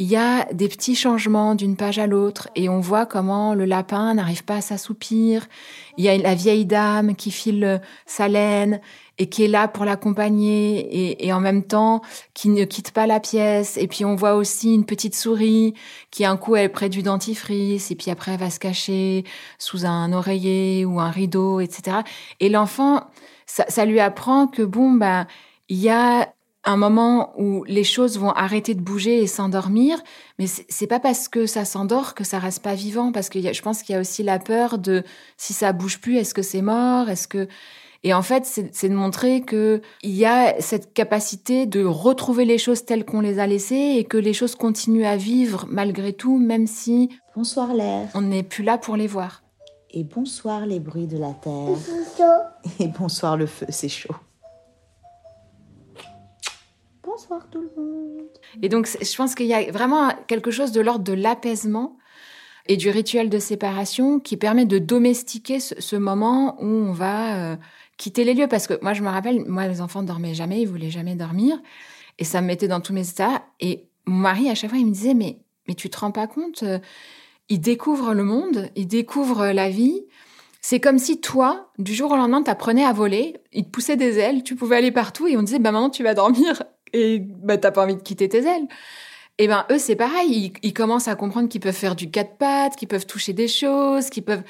[0.00, 3.64] il y a des petits changements d'une page à l'autre et on voit comment le
[3.64, 5.48] lapin n'arrive pas à s'assoupir.
[5.96, 8.80] Il y a la vieille dame qui file sa laine
[9.18, 13.08] et qui est là pour l'accompagner et, et, en même temps qui ne quitte pas
[13.08, 13.76] la pièce.
[13.76, 15.74] Et puis on voit aussi une petite souris
[16.12, 19.24] qui un coup elle est près du dentifrice et puis après elle va se cacher
[19.58, 21.98] sous un oreiller ou un rideau, etc.
[22.38, 23.02] Et l'enfant,
[23.46, 25.26] ça, ça, lui apprend que bon bah
[25.68, 26.32] il y a
[26.64, 30.02] un moment où les choses vont arrêter de bouger et s'endormir,
[30.38, 33.62] mais c'est pas parce que ça s'endort que ça reste pas vivant, parce que je
[33.62, 35.04] pense qu'il y a aussi la peur de
[35.36, 37.48] si ça bouge plus, est-ce que c'est mort, est-ce que
[38.04, 42.58] et en fait, c'est de montrer que il y a cette capacité de retrouver les
[42.58, 46.38] choses telles qu'on les a laissées et que les choses continuent à vivre malgré tout,
[46.38, 49.42] même si bonsoir l'air, on n'est plus là pour les voir.
[49.90, 51.76] Et bonsoir les bruits de la terre.
[52.78, 54.14] Et bonsoir le feu, c'est chaud.
[57.18, 58.28] Bonsoir tout le monde.
[58.62, 61.98] Et donc, je pense qu'il y a vraiment quelque chose de l'ordre de l'apaisement
[62.68, 67.56] et du rituel de séparation qui permet de domestiquer ce, moment où on va euh,
[67.96, 68.46] quitter les lieux.
[68.46, 71.16] Parce que moi, je me rappelle, moi, les enfants ne dormaient jamais, ils voulaient jamais
[71.16, 71.60] dormir.
[72.20, 73.42] Et ça me mettait dans tous mes états.
[73.58, 76.28] Et mon mari, à chaque fois, il me disait, mais, mais tu te rends pas
[76.28, 76.78] compte euh,
[77.48, 80.04] Ils découvrent le monde, ils découvrent la vie.
[80.60, 84.18] C'est comme si toi, du jour au lendemain, t'apprenais à voler, ils te poussaient des
[84.18, 87.58] ailes, tu pouvais aller partout et on disait, bah maintenant tu vas dormir et bah
[87.58, 88.66] t'as pas envie de quitter tes ailes.
[89.38, 92.36] Et ben eux c'est pareil, ils, ils, commencent à comprendre qu'ils peuvent faire du quatre
[92.36, 94.42] pattes, qu'ils peuvent toucher des choses, qu'ils peuvent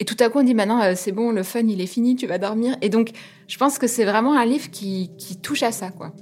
[0.00, 2.16] et tout à coup on dit maintenant euh, c'est bon le fun il est fini,
[2.16, 2.76] tu vas dormir.
[2.82, 3.10] Et donc
[3.46, 6.12] je pense que c'est vraiment un livre qui, qui touche à ça quoi.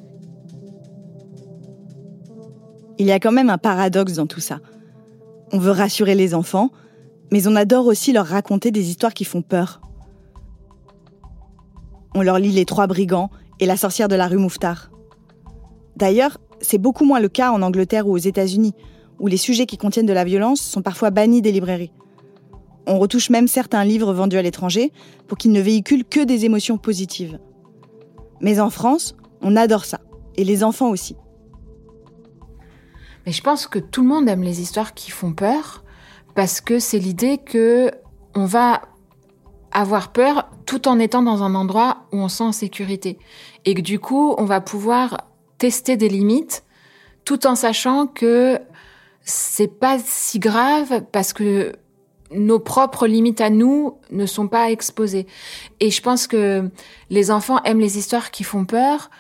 [2.98, 4.61] Il y a quand même un paradoxe dans tout ça.
[5.52, 6.70] On veut rassurer les enfants,
[7.33, 9.80] mais on adore aussi leur raconter des histoires qui font peur.
[12.14, 14.89] On leur lit Les Trois Brigands et La sorcière de la rue Mouffetard.
[16.00, 18.72] D'ailleurs, c'est beaucoup moins le cas en Angleterre ou aux États-Unis,
[19.18, 21.92] où les sujets qui contiennent de la violence sont parfois bannis des librairies.
[22.86, 24.92] On retouche même certains livres vendus à l'étranger
[25.28, 27.38] pour qu'ils ne véhiculent que des émotions positives.
[28.40, 30.00] Mais en France, on adore ça,
[30.38, 31.16] et les enfants aussi.
[33.26, 35.84] Mais je pense que tout le monde aime les histoires qui font peur,
[36.34, 37.90] parce que c'est l'idée que
[38.34, 38.80] on va
[39.70, 43.18] avoir peur tout en étant dans un endroit où on sent en sécurité.
[43.66, 45.29] Et que du coup, on va pouvoir
[45.60, 46.64] tester des limites
[47.24, 48.58] tout en sachant que
[49.22, 51.72] c'est pas si grave parce que
[52.32, 55.26] nos propres limites à nous ne sont pas exposées.
[55.78, 56.70] Et je pense que
[57.10, 59.10] les enfants aiment les histoires qui font peur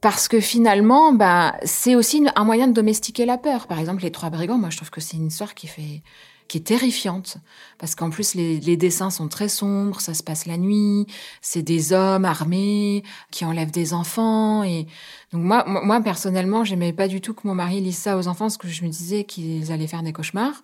[0.00, 3.66] parce que finalement, bah, c'est aussi un moyen de domestiquer la peur.
[3.66, 6.02] Par exemple, les trois brigands, moi, je trouve que c'est une histoire qui fait
[6.48, 7.38] qui est terrifiante
[7.78, 11.06] parce qu'en plus les, dessins sont très sombres, ça se passe la nuit,
[11.40, 14.86] c'est des hommes armés qui enlèvent des enfants et
[15.32, 18.44] donc moi moi personnellement j'aimais pas du tout que mon mari lise ça aux enfants
[18.44, 20.62] parce que je me disais qu'ils allaient faire des cauchemars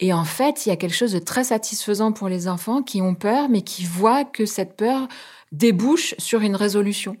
[0.00, 3.02] et en fait, il y a quelque chose de très satisfaisant pour les enfants qui
[3.02, 5.06] ont peur, mais qui voient que cette peur
[5.52, 7.18] débouche sur une résolution.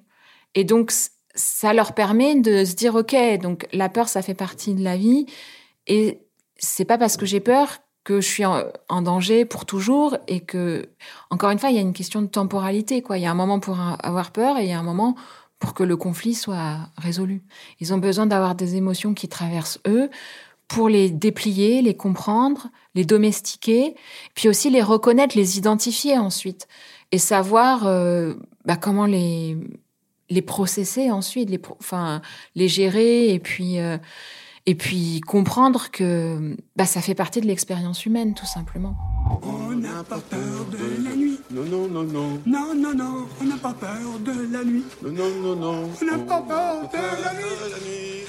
[0.54, 0.92] Et donc,
[1.34, 4.96] ça leur permet de se dire, OK, donc la peur, ça fait partie de la
[4.96, 5.26] vie.
[5.86, 6.22] Et
[6.60, 10.88] c'est pas parce que j'ai peur que je suis en, danger pour toujours et que,
[11.30, 13.18] encore une fois, il y a une question de temporalité, quoi.
[13.18, 15.16] Il y a un moment pour avoir peur et il y a un moment
[15.58, 17.42] pour que le conflit soit résolu.
[17.80, 20.08] Ils ont besoin d'avoir des émotions qui traversent eux
[20.66, 23.96] pour les déplier, les comprendre, les domestiquer,
[24.34, 26.68] puis aussi les reconnaître, les identifier ensuite,
[27.12, 29.58] et savoir euh, bah, comment les
[30.30, 32.22] les processer ensuite, les enfin
[32.54, 33.98] les gérer, et puis euh,
[34.66, 38.94] et puis comprendre que bah, ça fait partie de l'expérience humaine, tout simplement.
[39.42, 41.38] On n'a pas peur de la nuit.
[41.50, 42.40] Non, non, non, non.
[42.46, 44.84] Non, non, non, on n'a pas peur de la nuit.
[45.02, 45.90] Non, non, non, non.
[46.00, 48.24] On n'a pas peur de la nuit.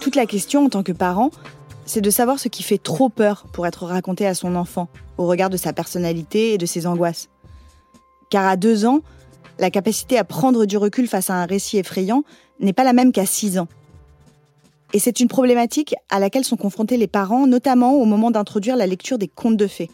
[0.00, 1.30] Toute la question en tant que parent,
[1.84, 5.26] c'est de savoir ce qui fait trop peur pour être raconté à son enfant, au
[5.26, 7.28] regard de sa personnalité et de ses angoisses.
[8.30, 9.00] Car à deux ans,
[9.58, 12.24] la capacité à prendre du recul face à un récit effrayant
[12.60, 13.68] n'est pas la même qu'à six ans.
[14.92, 18.86] Et c'est une problématique à laquelle sont confrontés les parents, notamment au moment d'introduire la
[18.86, 19.90] lecture des contes de fées.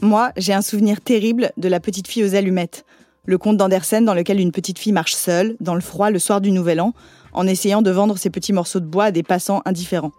[0.00, 2.84] Moi, j'ai un souvenir terrible de La petite fille aux allumettes,
[3.24, 6.40] le conte d'Andersen dans lequel une petite fille marche seule, dans le froid, le soir
[6.40, 6.94] du Nouvel An,
[7.34, 10.12] en essayant de vendre ses petits morceaux de bois à des passants indifférents.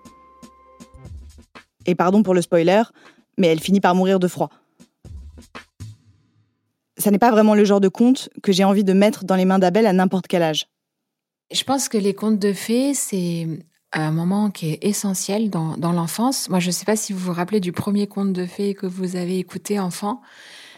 [1.88, 2.84] Et pardon pour le spoiler,
[3.38, 4.50] mais elle finit par mourir de froid.
[6.98, 9.45] Ça n'est pas vraiment le genre de conte que j'ai envie de mettre dans les
[9.45, 10.67] mains d'Abel à n'importe quel âge.
[11.52, 13.48] Je pense que les contes de fées, c'est
[13.92, 16.50] un moment qui est essentiel dans, l'enfance.
[16.50, 18.86] Moi, je ne sais pas si vous vous rappelez du premier conte de fées que
[18.86, 20.22] vous avez écouté enfant.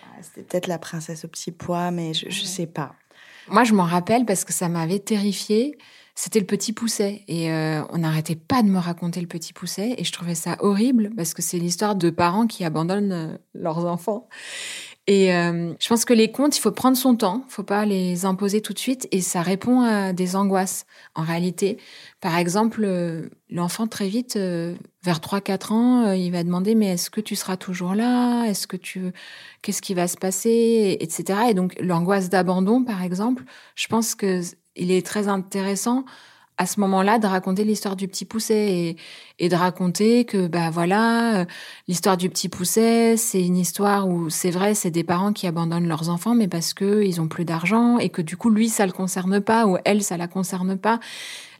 [0.04, 2.96] Ah, c'était peut-être la princesse au petit pois, mais je ne sais pas.
[3.50, 5.78] Moi, je m'en rappelle parce que ça m'avait terrifiée
[6.16, 7.24] c'était le petit pousset.
[7.28, 9.96] Et euh, on n'arrêtait pas de me raconter le petit pousset.
[9.98, 13.86] Et je trouvais ça horrible parce que c'est l'histoire de parents qui abandonnent euh, leurs
[13.86, 14.28] enfants.
[15.08, 18.26] Et euh, je pense que les contes, il faut prendre son temps, faut pas les
[18.26, 20.86] imposer tout de suite, et ça répond à des angoisses.
[21.16, 21.78] En réalité,
[22.22, 22.88] par exemple,
[23.50, 27.96] l'enfant très vite, vers 3-4 ans, il va demander mais est-ce que tu seras toujours
[27.96, 28.46] là?
[28.46, 29.12] Est-ce que tu,
[29.64, 31.40] qu'est-ce qui va se passer, etc.
[31.50, 33.44] Et donc l'angoisse d'abandon, par exemple,
[33.76, 34.42] je pense que
[34.76, 36.06] il est très intéressant
[36.58, 38.96] à ce moment-là de raconter l'histoire du petit pousset
[39.40, 41.46] et, de raconter que bah voilà euh,
[41.88, 45.88] l'histoire du petit pousset c'est une histoire où c'est vrai c'est des parents qui abandonnent
[45.88, 48.86] leurs enfants mais parce que ils ont plus d'argent et que du coup lui ça
[48.86, 51.00] le concerne pas ou elle ça la concerne pas.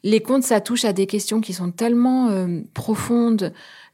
[0.04, 3.54] Les contes ça touche à des questions qui sont tellement euh, profondes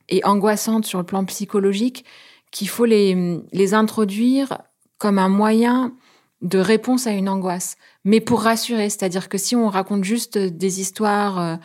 [0.09, 2.03] et angoissantes sur le plan psychologique
[2.51, 4.57] qu'il faut les les introduire
[4.97, 5.93] comme un moyen
[6.41, 8.89] de réponse à une angoisse, mais pour rassurer.
[8.89, 11.55] C'est-à-dire que si on raconte juste des histoires euh,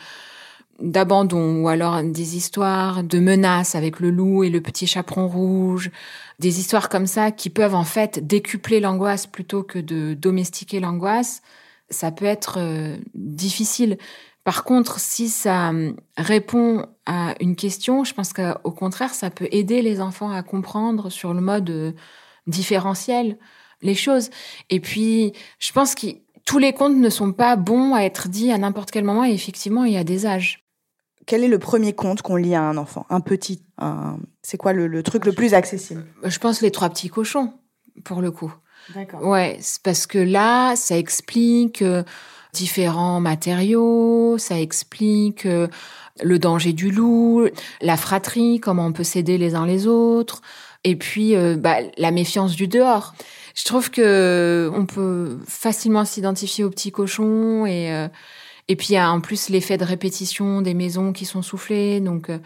[0.79, 5.91] d'abandon ou alors des histoires de menaces avec le loup et le petit chaperon rouge,
[6.39, 11.43] des histoires comme ça qui peuvent en fait décupler l'angoisse plutôt que de domestiquer l'angoisse,
[11.89, 13.97] ça peut être euh, difficile.
[14.43, 19.47] Par contre, si ça euh, répond à une question, je pense qu'au contraire, ça peut
[19.51, 21.95] aider les enfants à comprendre sur le mode
[22.47, 23.37] différentiel
[23.83, 24.29] les choses.
[24.69, 26.07] Et puis, je pense que
[26.45, 29.31] tous les contes ne sont pas bons à être dits à n'importe quel moment, et
[29.31, 30.63] effectivement, il y a des âges.
[31.25, 33.05] Quel est le premier conte qu'on lit à un enfant?
[33.09, 33.63] Un petit
[34.41, 36.05] C'est quoi le, truc le plus accessible?
[36.23, 37.53] Je pense les trois petits cochons,
[38.03, 38.53] pour le coup.
[38.93, 39.25] D'accord.
[39.25, 42.03] Ouais, parce que là, ça explique euh,
[42.51, 45.67] différents matériaux, ça explique euh,
[46.21, 47.47] le danger du loup,
[47.81, 50.41] la fratrie, comment on peut s'aider les uns les autres,
[50.83, 53.13] et puis euh, bah, la méfiance du dehors
[53.53, 58.07] je trouve que on peut facilement s'identifier aux petits cochons et euh,
[58.67, 61.99] et puis il y a en plus l'effet de répétition des maisons qui sont soufflées
[61.99, 62.39] donc euh,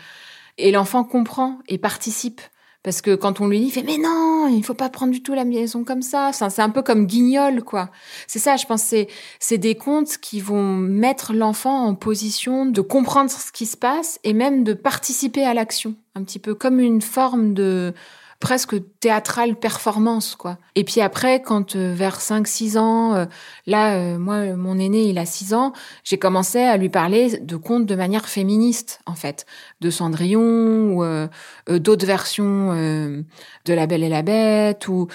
[0.58, 2.42] et l'enfant comprend et participe
[2.88, 5.22] parce que quand on lui dit, il fait mais non, il faut pas prendre du
[5.22, 6.32] tout la maison comme ça.
[6.32, 7.90] c'est un peu comme Guignol, quoi.
[8.28, 8.82] C'est ça, je pense.
[8.82, 13.76] C'est c'est des contes qui vont mettre l'enfant en position de comprendre ce qui se
[13.76, 17.94] passe et même de participer à l'action, un petit peu comme une forme de
[18.40, 20.58] presque théâtrale performance quoi.
[20.76, 23.26] Et puis après quand euh, vers 5 6 ans euh,
[23.66, 25.74] là euh, moi mon aîné il a 6 ans,
[26.04, 29.46] j'ai commencé à lui parler de contes de manière féministe en fait,
[29.80, 35.08] de Cendrillon ou d'autres versions de La Belle et la Bête ou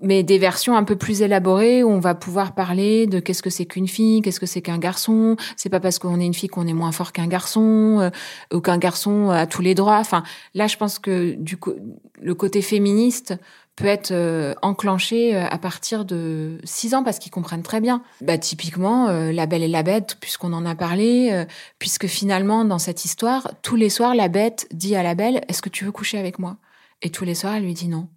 [0.00, 3.50] mais des versions un peu plus élaborées où on va pouvoir parler de qu'est-ce que
[3.50, 6.48] c'est qu'une fille, qu'est-ce que c'est qu'un garçon, c'est pas parce qu'on est une fille
[6.48, 8.10] qu'on est moins fort qu'un garçon
[8.52, 9.98] ou qu'un garçon a tous les droits.
[9.98, 10.22] Enfin,
[10.54, 11.72] là je pense que du coup
[12.20, 13.34] le côté féministe
[13.76, 18.02] peut être euh, enclenché euh, à partir de 6 ans parce qu'ils comprennent très bien.
[18.20, 21.44] Bah, typiquement, euh, La Belle et la Bête, puisqu'on en a parlé,
[21.78, 25.62] puisque finalement, dans cette histoire, tous les soirs, la Bête dit à la Belle, est-ce
[25.62, 26.58] que tu veux coucher avec moi?
[27.00, 28.08] Et tous les soirs, elle lui dit non.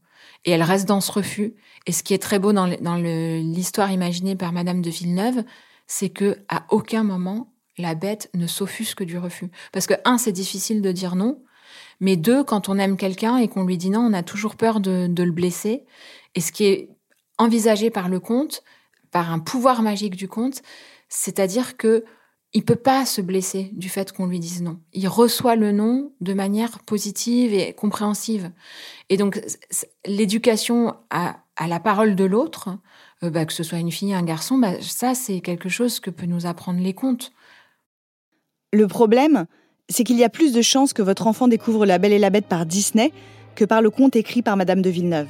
[0.44, 1.56] Et elle reste dans ce refus.
[1.88, 5.44] Et ce qui est très beau dans l'histoire imaginée par Madame de Villeneuve,
[5.88, 9.50] c'est que à aucun moment, la bête ne s'offusque du refus.
[9.72, 11.42] Parce que, un, c'est difficile de dire non,
[12.00, 14.80] mais deux, quand on aime quelqu'un et qu'on lui dit non, on a toujours peur
[14.80, 15.86] de, le blesser.
[16.36, 16.90] Et ce qui est
[17.38, 18.64] envisagé par le conte,
[19.12, 20.62] par un pouvoir magique du conte,
[21.10, 22.04] c'est-à-dire que
[22.54, 24.80] il peut pas se blesser du fait qu'on lui dise non.
[24.94, 28.50] Il reçoit le non de manière positive et compréhensive.
[29.10, 29.42] Et donc
[30.06, 32.78] l'éducation à, la parole de l'autre,
[33.24, 36.10] euh, bah, que ce soit une fille, un garçon, bah, ça c'est quelque chose que
[36.10, 37.34] peut nous apprendre les contes.
[38.72, 39.48] Le problème,
[39.90, 42.30] c'est qu'il y a plus de chances que votre enfant découvre La Belle et la
[42.30, 43.12] Bête par Disney
[43.56, 45.28] que par le conte écrit par Madame de Villeneuve.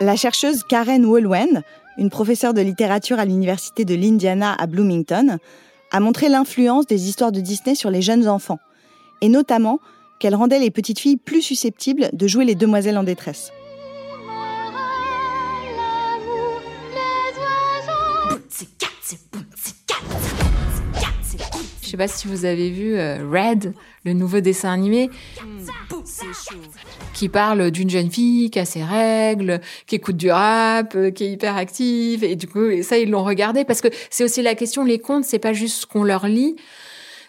[0.00, 1.62] La chercheuse Karen Wolwen,
[1.96, 5.38] une professeure de littérature à l'université de l'Indiana à Bloomington,
[5.92, 8.58] a montré l'influence des histoires de Disney sur les jeunes enfants,
[9.20, 9.78] et notamment
[10.18, 13.52] qu'elle rendait les petites filles plus susceptibles de jouer les demoiselles en détresse.
[21.92, 23.74] Sais pas si vous avez vu euh, Red,
[24.04, 25.10] le nouveau dessin animé,
[27.12, 31.24] qui parle d'une jeune fille qui a ses règles, qui écoute du rap, euh, qui
[31.24, 32.24] est hyper active.
[32.24, 35.24] Et du coup, ça, ils l'ont regardé parce que c'est aussi la question, les contes,
[35.24, 36.56] c'est pas juste ce qu'on leur lit,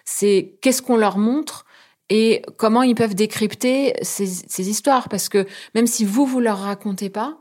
[0.06, 1.66] c'est qu'est-ce qu'on leur montre
[2.10, 5.10] et comment ils peuvent décrypter ces, ces histoires.
[5.10, 5.46] Parce que
[5.76, 7.38] même si vous, vous leur racontez pas,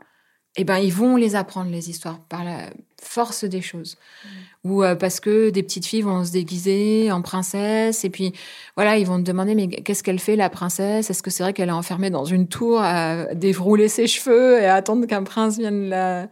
[0.55, 2.69] eh ben, ils vont les apprendre, les histoires, par la
[3.01, 3.97] force des choses.
[4.23, 4.29] Mm.
[4.69, 8.33] Ou euh, parce que des petites filles vont se déguiser en princesse, et puis,
[8.75, 11.09] voilà, ils vont te demander, mais qu'est-ce qu'elle fait, la princesse?
[11.09, 14.65] Est-ce que c'est vrai qu'elle est enfermée dans une tour à dérouler ses cheveux et
[14.65, 16.27] à attendre qu'un prince vienne la...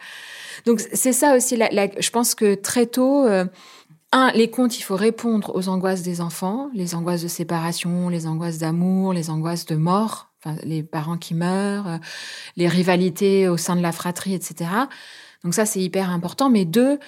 [0.65, 3.25] Donc, c'est ça aussi, la, je pense que très tôt...
[3.25, 3.45] Euh,
[4.13, 8.27] un, les contes, il faut répondre aux angoisses des enfants, les angoisses de séparation, les
[8.27, 10.31] angoisses d'amour, les angoisses de mort,
[10.63, 11.97] les parents qui meurent, euh,
[12.58, 14.69] les rivalités au sein de la fratrie, etc.
[15.43, 16.49] Donc ça, c'est hyper important.
[16.49, 16.99] Mais deux,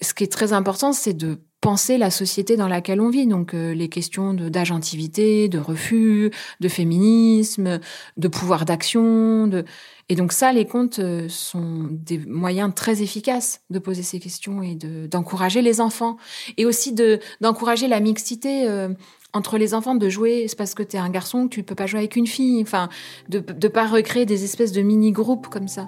[0.00, 3.26] ce qui est très important, c'est de penser la société dans laquelle on vit.
[3.26, 7.80] Donc euh, les questions d'agentivité, de, refus, de féminisme,
[8.16, 9.46] de pouvoir d'action.
[9.46, 9.64] De...
[10.08, 14.62] Et donc ça, les contes euh, sont des moyens très efficaces de poser ces questions
[14.62, 16.18] et d'encourager les enfants.
[16.56, 16.94] Et aussi
[17.40, 18.68] d'encourager la mixité
[19.36, 21.74] entre les enfants de jouer, c'est parce que tu es un garçon que tu peux
[21.74, 22.62] pas jouer avec une fille.
[22.62, 22.88] Enfin,
[23.28, 25.86] de ne pas recréer des espèces de mini-groupes comme ça.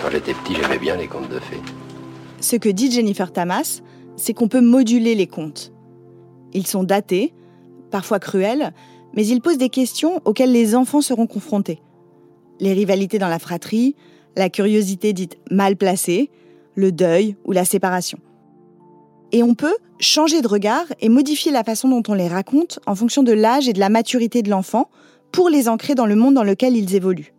[0.00, 1.60] Quand j'étais petit, j'aimais bien les contes de fées.
[2.40, 3.80] Ce que dit Jennifer Tamas,
[4.16, 5.72] c'est qu'on peut moduler les contes.
[6.52, 7.34] Ils sont datés,
[7.90, 8.72] parfois cruels,
[9.14, 11.80] mais ils posent des questions auxquelles les enfants seront confrontés.
[12.60, 13.96] Les rivalités dans la fratrie,
[14.36, 16.30] la curiosité dite mal placée,
[16.74, 18.18] le deuil ou la séparation.
[19.32, 22.94] Et on peut changer de regard et modifier la façon dont on les raconte en
[22.94, 24.90] fonction de l'âge et de la maturité de l'enfant
[25.32, 27.34] pour les ancrer dans le monde dans lequel ils évoluent.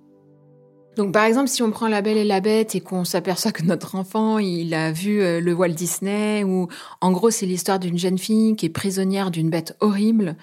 [0.96, 3.64] Donc par exemple, si on prend La Belle et la Bête et qu'on s'aperçoit que
[3.64, 6.68] notre enfant, il a vu euh, le Walt Disney, ou
[7.00, 10.36] en gros c'est l'histoire d'une jeune fille qui est prisonnière d'une bête horrible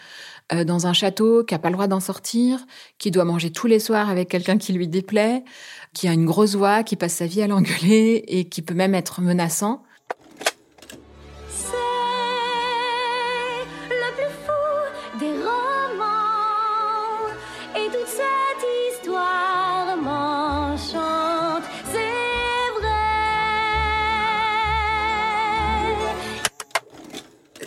[0.55, 2.65] euh, dans un château, qui a pas le droit d'en sortir,
[2.99, 5.45] qui doit manger tous les soirs avec quelqu'un qui lui déplaît,
[5.93, 8.95] qui a une grosse voix, qui passe sa vie à l'engueuler et qui peut même
[8.95, 9.83] être menaçant.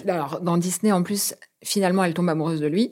[0.10, 2.92] Alors dans Disney en plus, finalement, elle tombe amoureuse de lui.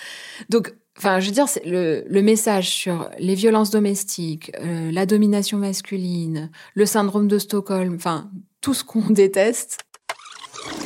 [0.48, 5.58] Donc, enfin, je veux dire, le, le, message sur les violences domestiques, euh, la domination
[5.58, 9.78] masculine, le syndrome de Stockholm, enfin, tout ce qu'on déteste.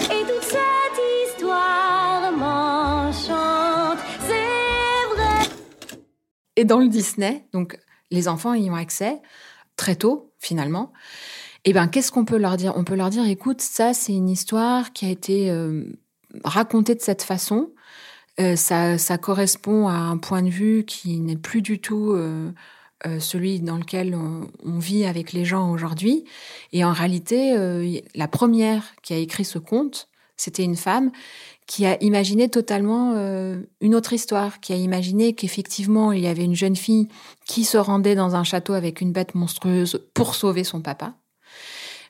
[0.05, 5.49] Et toute cette histoire m'enchante, c'est vrai.
[6.57, 7.79] Et dans le Disney, donc
[8.11, 9.21] les enfants y ont accès
[9.77, 10.93] très tôt, finalement.
[11.65, 12.73] Eh ben, qu'est-ce qu'on peut leur dire?
[12.77, 15.85] On peut leur dire, écoute, ça, c'est une histoire qui a été euh,
[16.45, 17.71] racontée de cette façon.
[18.41, 22.51] Euh, ça, ça, correspond à un point de vue qui n'est plus du tout euh,
[23.07, 26.25] euh celui dans lequel on, vit avec les gens aujourd'hui.
[26.73, 31.13] Et en réalité, euh, la première qui a écrit ce conte, c'était une femme
[31.67, 36.45] qui a imaginé totalement euh, une autre histoire, qui a imaginé qu'effectivement il y avait
[36.45, 37.09] une jeune fille
[37.47, 41.15] qui se rendait dans un château avec une bête monstrueuse pour sauver son papa.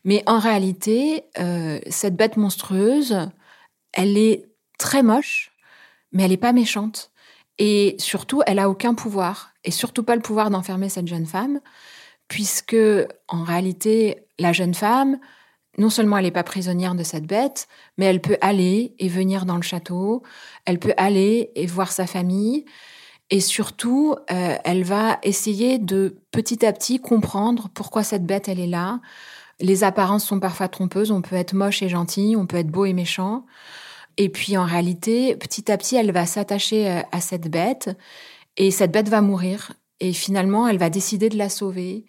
[0.05, 3.29] Mais en réalité, euh, cette bête monstrueuse,
[3.93, 4.49] elle est
[4.79, 5.53] très moche,
[6.13, 7.11] mais elle n'est pas méchante.
[7.59, 11.61] Et surtout, elle a aucun pouvoir, et surtout pas le pouvoir d'enfermer cette jeune femme,
[12.27, 12.77] puisque
[13.29, 15.19] en réalité, la jeune femme,
[15.79, 19.47] non seulement elle n'est pas prisonnière de cette bête, mais elle peut aller et venir
[19.47, 20.23] dans le château,
[20.65, 22.65] elle peut aller et voir sa famille,
[23.31, 28.61] et surtout, euh, elle va essayer de petit à petit comprendre pourquoi cette bête, elle
[28.61, 29.01] est là.
[29.63, 32.85] Les apparences sont parfois trompeuses, on peut être moche et gentil, on peut être beau
[32.85, 33.47] et méchant.
[34.19, 37.97] Et puis en réalité, petit à petit, elle va s'attacher euh, à cette bête,
[38.57, 39.73] et cette bête va mourir.
[40.01, 42.05] Et finalement, elle va décider de la sauver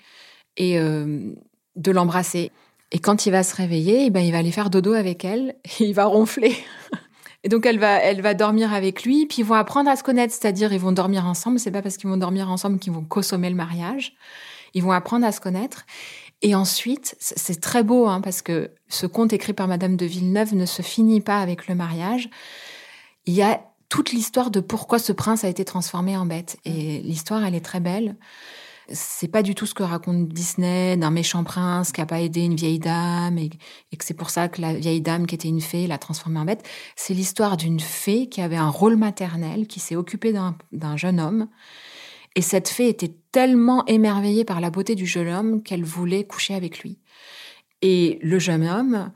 [0.58, 1.32] et euh,
[1.76, 2.52] de l'embrasser.
[2.92, 5.56] Et quand il va se réveiller, eh ben, il va aller faire dodo avec elle
[5.80, 6.56] et il va ronfler.
[7.44, 10.04] Et donc elle va, elle va dormir avec lui, puis ils vont apprendre à se
[10.04, 11.60] connaître, c'est-à-dire ils vont dormir ensemble.
[11.60, 14.16] C'est pas parce qu'ils vont dormir ensemble qu'ils vont consommer le mariage.
[14.74, 15.86] Ils vont apprendre à se connaître.
[16.44, 20.54] Et ensuite, c'est très beau, hein, parce que ce conte écrit par Madame de Villeneuve
[20.56, 22.30] ne se finit pas avec le mariage.
[23.26, 26.58] Il y a toute l'histoire de pourquoi ce prince a été transformé en bête.
[26.66, 28.18] Et l'histoire, elle est très belle.
[28.90, 32.42] C'est pas du tout ce que raconte Disney d'un méchant prince qui a pas aidé
[32.42, 35.62] une vieille dame et, que c'est pour ça que la vieille dame qui était une
[35.62, 36.68] fée l'a transformée en bête.
[36.98, 40.34] C'est l'histoire d'une fée qui avait un rôle maternel, qui s'est occupée
[40.74, 41.48] d'un jeune homme.
[42.36, 46.56] Et cette fée était tellement émerveillée par la beauté du jeune homme qu'elle voulait coucher
[46.56, 47.00] avec lui.
[47.82, 49.12] Et le jeune homme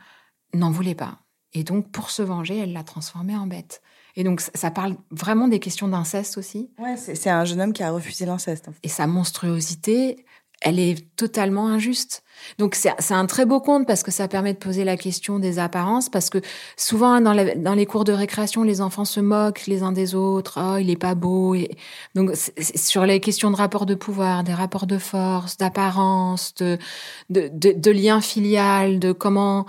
[0.53, 1.19] n'en voulait pas.
[1.53, 3.81] Et donc, pour se venger, elle l'a transformé en bête.
[4.15, 6.71] Et donc, ça parle vraiment des questions d'inceste aussi.
[6.79, 8.69] Ouais, c'est un jeune homme qui a refusé l'inceste.
[8.83, 10.25] Et sa monstruosité,
[10.61, 12.23] elle est totalement injuste.
[12.59, 15.59] Donc c'est un très beau conte parce que ça permet de poser la question des
[15.59, 16.39] apparences parce que
[16.75, 20.59] souvent dans, dans les cours de récréation les enfants se moquent les uns des autres
[20.61, 21.71] oh il est pas beau et
[22.13, 22.31] donc
[22.75, 26.77] sur les questions de rapport de pouvoir des rapports de force d'apparence de
[27.31, 29.65] de, de de lien filial de comment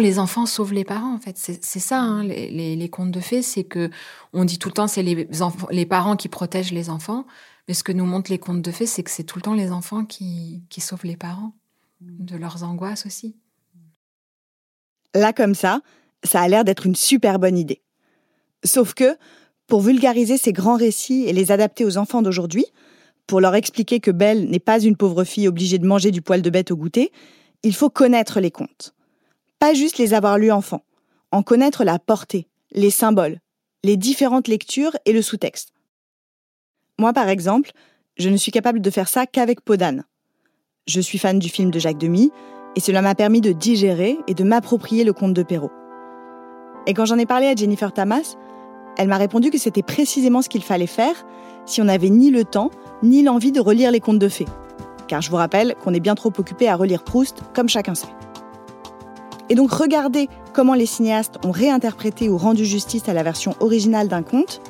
[0.00, 1.36] les enfants sauvent les parents en fait.
[1.36, 3.90] C'est ça hein, les, contes de fées c'est que
[4.32, 7.26] on dit tout le temps c'est les parents qui protègent les enfants
[7.68, 9.54] mais ce que nous montrent les contes de fées c'est que c'est tout le temps
[9.54, 11.54] les enfants qui qui sauvent les parents
[12.00, 13.36] de leurs angoisses aussi.
[15.14, 15.80] Là comme ça
[16.22, 17.82] ça a l'air d'être une super bonne idée.
[18.64, 19.16] Sauf que
[19.66, 22.66] pour vulgariser ces grands récits et les adapter aux enfants d'aujourd'hui
[23.26, 26.42] pour leur expliquer que Belle n'est pas une pauvre fille obligée de manger du poil
[26.42, 27.10] de bête au goûter
[27.64, 28.94] il faut connaître les contes.
[29.58, 30.84] Pas juste les avoir lus enfant,
[31.32, 33.40] en connaître la portée, les symboles,
[33.82, 35.72] les différentes lectures et le sous-texte.
[36.98, 37.72] Moi, par exemple,
[38.16, 40.04] je ne suis capable de faire ça qu'avec Podane.
[40.86, 42.30] Je suis fan du film de Jacques Demy,
[42.76, 45.72] et cela m'a permis de digérer et de m'approprier le conte de Perrault.
[46.86, 48.36] Et quand j'en ai parlé à Jennifer Tamas,
[48.96, 51.26] elle m'a répondu que c'était précisément ce qu'il fallait faire
[51.66, 52.70] si on n'avait ni le temps
[53.02, 54.46] ni l'envie de relire les contes de fées.
[55.08, 58.08] Car je vous rappelle qu'on est bien trop occupé à relire Proust, comme chacun sait.
[59.48, 64.08] Et donc regarder comment les cinéastes ont réinterprété ou rendu justice à la version originale
[64.08, 64.60] d'un conte,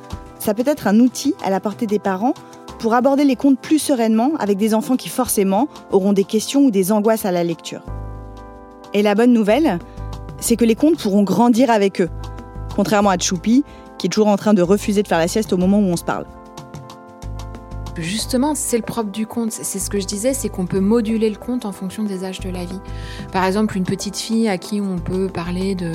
[0.44, 2.34] ça peut être un outil à la portée des parents
[2.78, 6.70] pour aborder les contes plus sereinement avec des enfants qui forcément auront des questions ou
[6.70, 7.80] des angoisses à la lecture.
[8.92, 9.78] Et la bonne nouvelle,
[10.40, 12.10] c'est que les contes pourront grandir avec eux,
[12.76, 13.64] contrairement à Choupi,
[13.96, 15.96] qui est toujours en train de refuser de faire la sieste au moment où on
[15.96, 16.26] se parle.
[17.96, 19.52] Justement, c'est le propre du conte.
[19.52, 22.40] C'est ce que je disais, c'est qu'on peut moduler le conte en fonction des âges
[22.40, 22.80] de la vie.
[23.32, 25.92] Par exemple, une petite fille à qui on peut parler de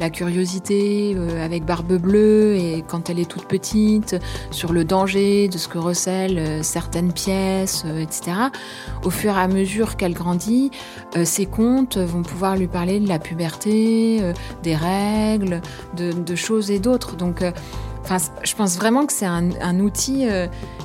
[0.00, 4.16] la curiosité euh, avec barbe bleue et quand elle est toute petite,
[4.50, 8.32] sur le danger de ce que recèlent euh, certaines pièces, euh, etc.
[9.04, 10.70] Au fur et à mesure qu'elle grandit,
[11.24, 14.22] ces contes vont pouvoir lui parler de la puberté,
[14.62, 15.60] des règles,
[15.96, 17.16] de, choses et d'autres.
[17.16, 17.44] Donc,
[18.04, 20.26] Enfin, je pense vraiment que c'est un, outil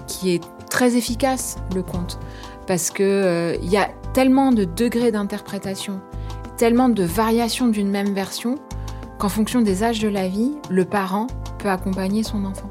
[0.07, 0.41] qui est
[0.77, 2.19] très efficace, le conte,
[2.67, 6.01] parce que euh, y a tellement de degrés d'interprétation,
[6.55, 8.59] tellement de variations d'une même version,
[9.17, 11.25] qu'en fonction des âges de la vie, le parent
[11.57, 12.69] peut accompagner son enfant.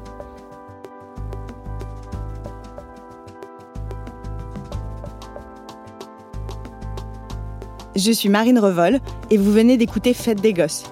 [7.97, 9.01] Je suis Marine Revol
[9.31, 10.85] et vous venez d'écouter Fête des Gosses.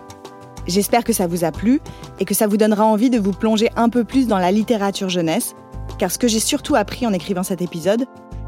[0.68, 1.80] J'espère que ça vous a plu
[2.20, 5.08] et que ça vous donnera envie de vous plonger un peu plus dans la littérature
[5.08, 5.56] jeunesse
[5.98, 8.06] car ce que j'ai surtout appris en écrivant cet épisode,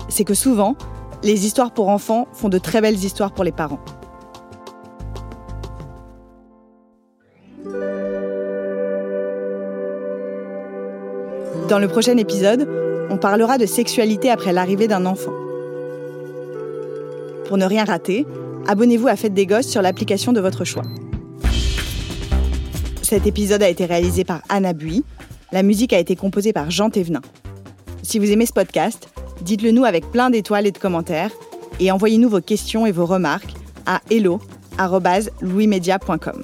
[0.10, 0.76] c'est que souvent,
[1.24, 3.80] Les histoires pour enfants font de très belles histoires pour les parents.
[11.68, 12.70] Dans le prochain épisode,
[13.10, 15.34] on parlera de sexualité après l'arrivée d'un enfant.
[17.48, 18.26] Pour ne rien rater,
[18.68, 20.84] abonnez-vous à Fête des Gosses sur l'application de votre choix.
[23.02, 25.04] Cet épisode a été réalisé par Anna Bui.
[25.52, 27.22] La musique a été composée par Jean Thévenin.
[28.04, 29.10] Si vous aimez ce podcast,
[29.42, 31.32] dites-le nous avec plein d'étoiles et de commentaires
[31.80, 33.54] et envoyez-nous vos questions et vos remarques
[33.86, 36.44] à hello@louismedia.com.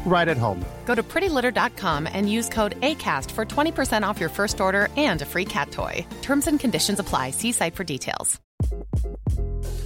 [0.05, 0.63] right at home.
[0.85, 5.25] Go to prettylitter.com and use code ACAST for 20% off your first order and a
[5.25, 6.05] free cat toy.
[6.21, 7.31] Terms and conditions apply.
[7.31, 8.41] See site for details.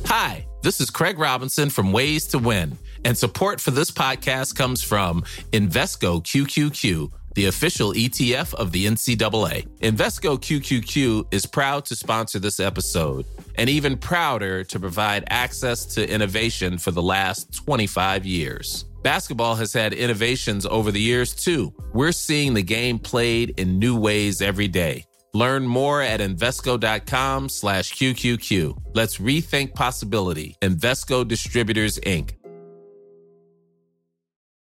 [0.06, 4.84] Hi, this is Craig Robinson from Ways to Win, and support for this podcast comes
[4.84, 7.12] from Invesco QQQ.
[7.34, 9.68] The official ETF of the NCAA.
[9.80, 16.10] Invesco QQQ is proud to sponsor this episode and even prouder to provide access to
[16.10, 18.86] innovation for the last 25 years.
[19.06, 21.72] Basketball has had innovations over the years too.
[21.94, 25.06] We're seeing the game played in new ways every day.
[25.32, 28.76] Learn more at Invesco.com slash QQQ.
[28.96, 30.58] Let's rethink possibility.
[30.64, 32.32] Invesco Distributors, Inc.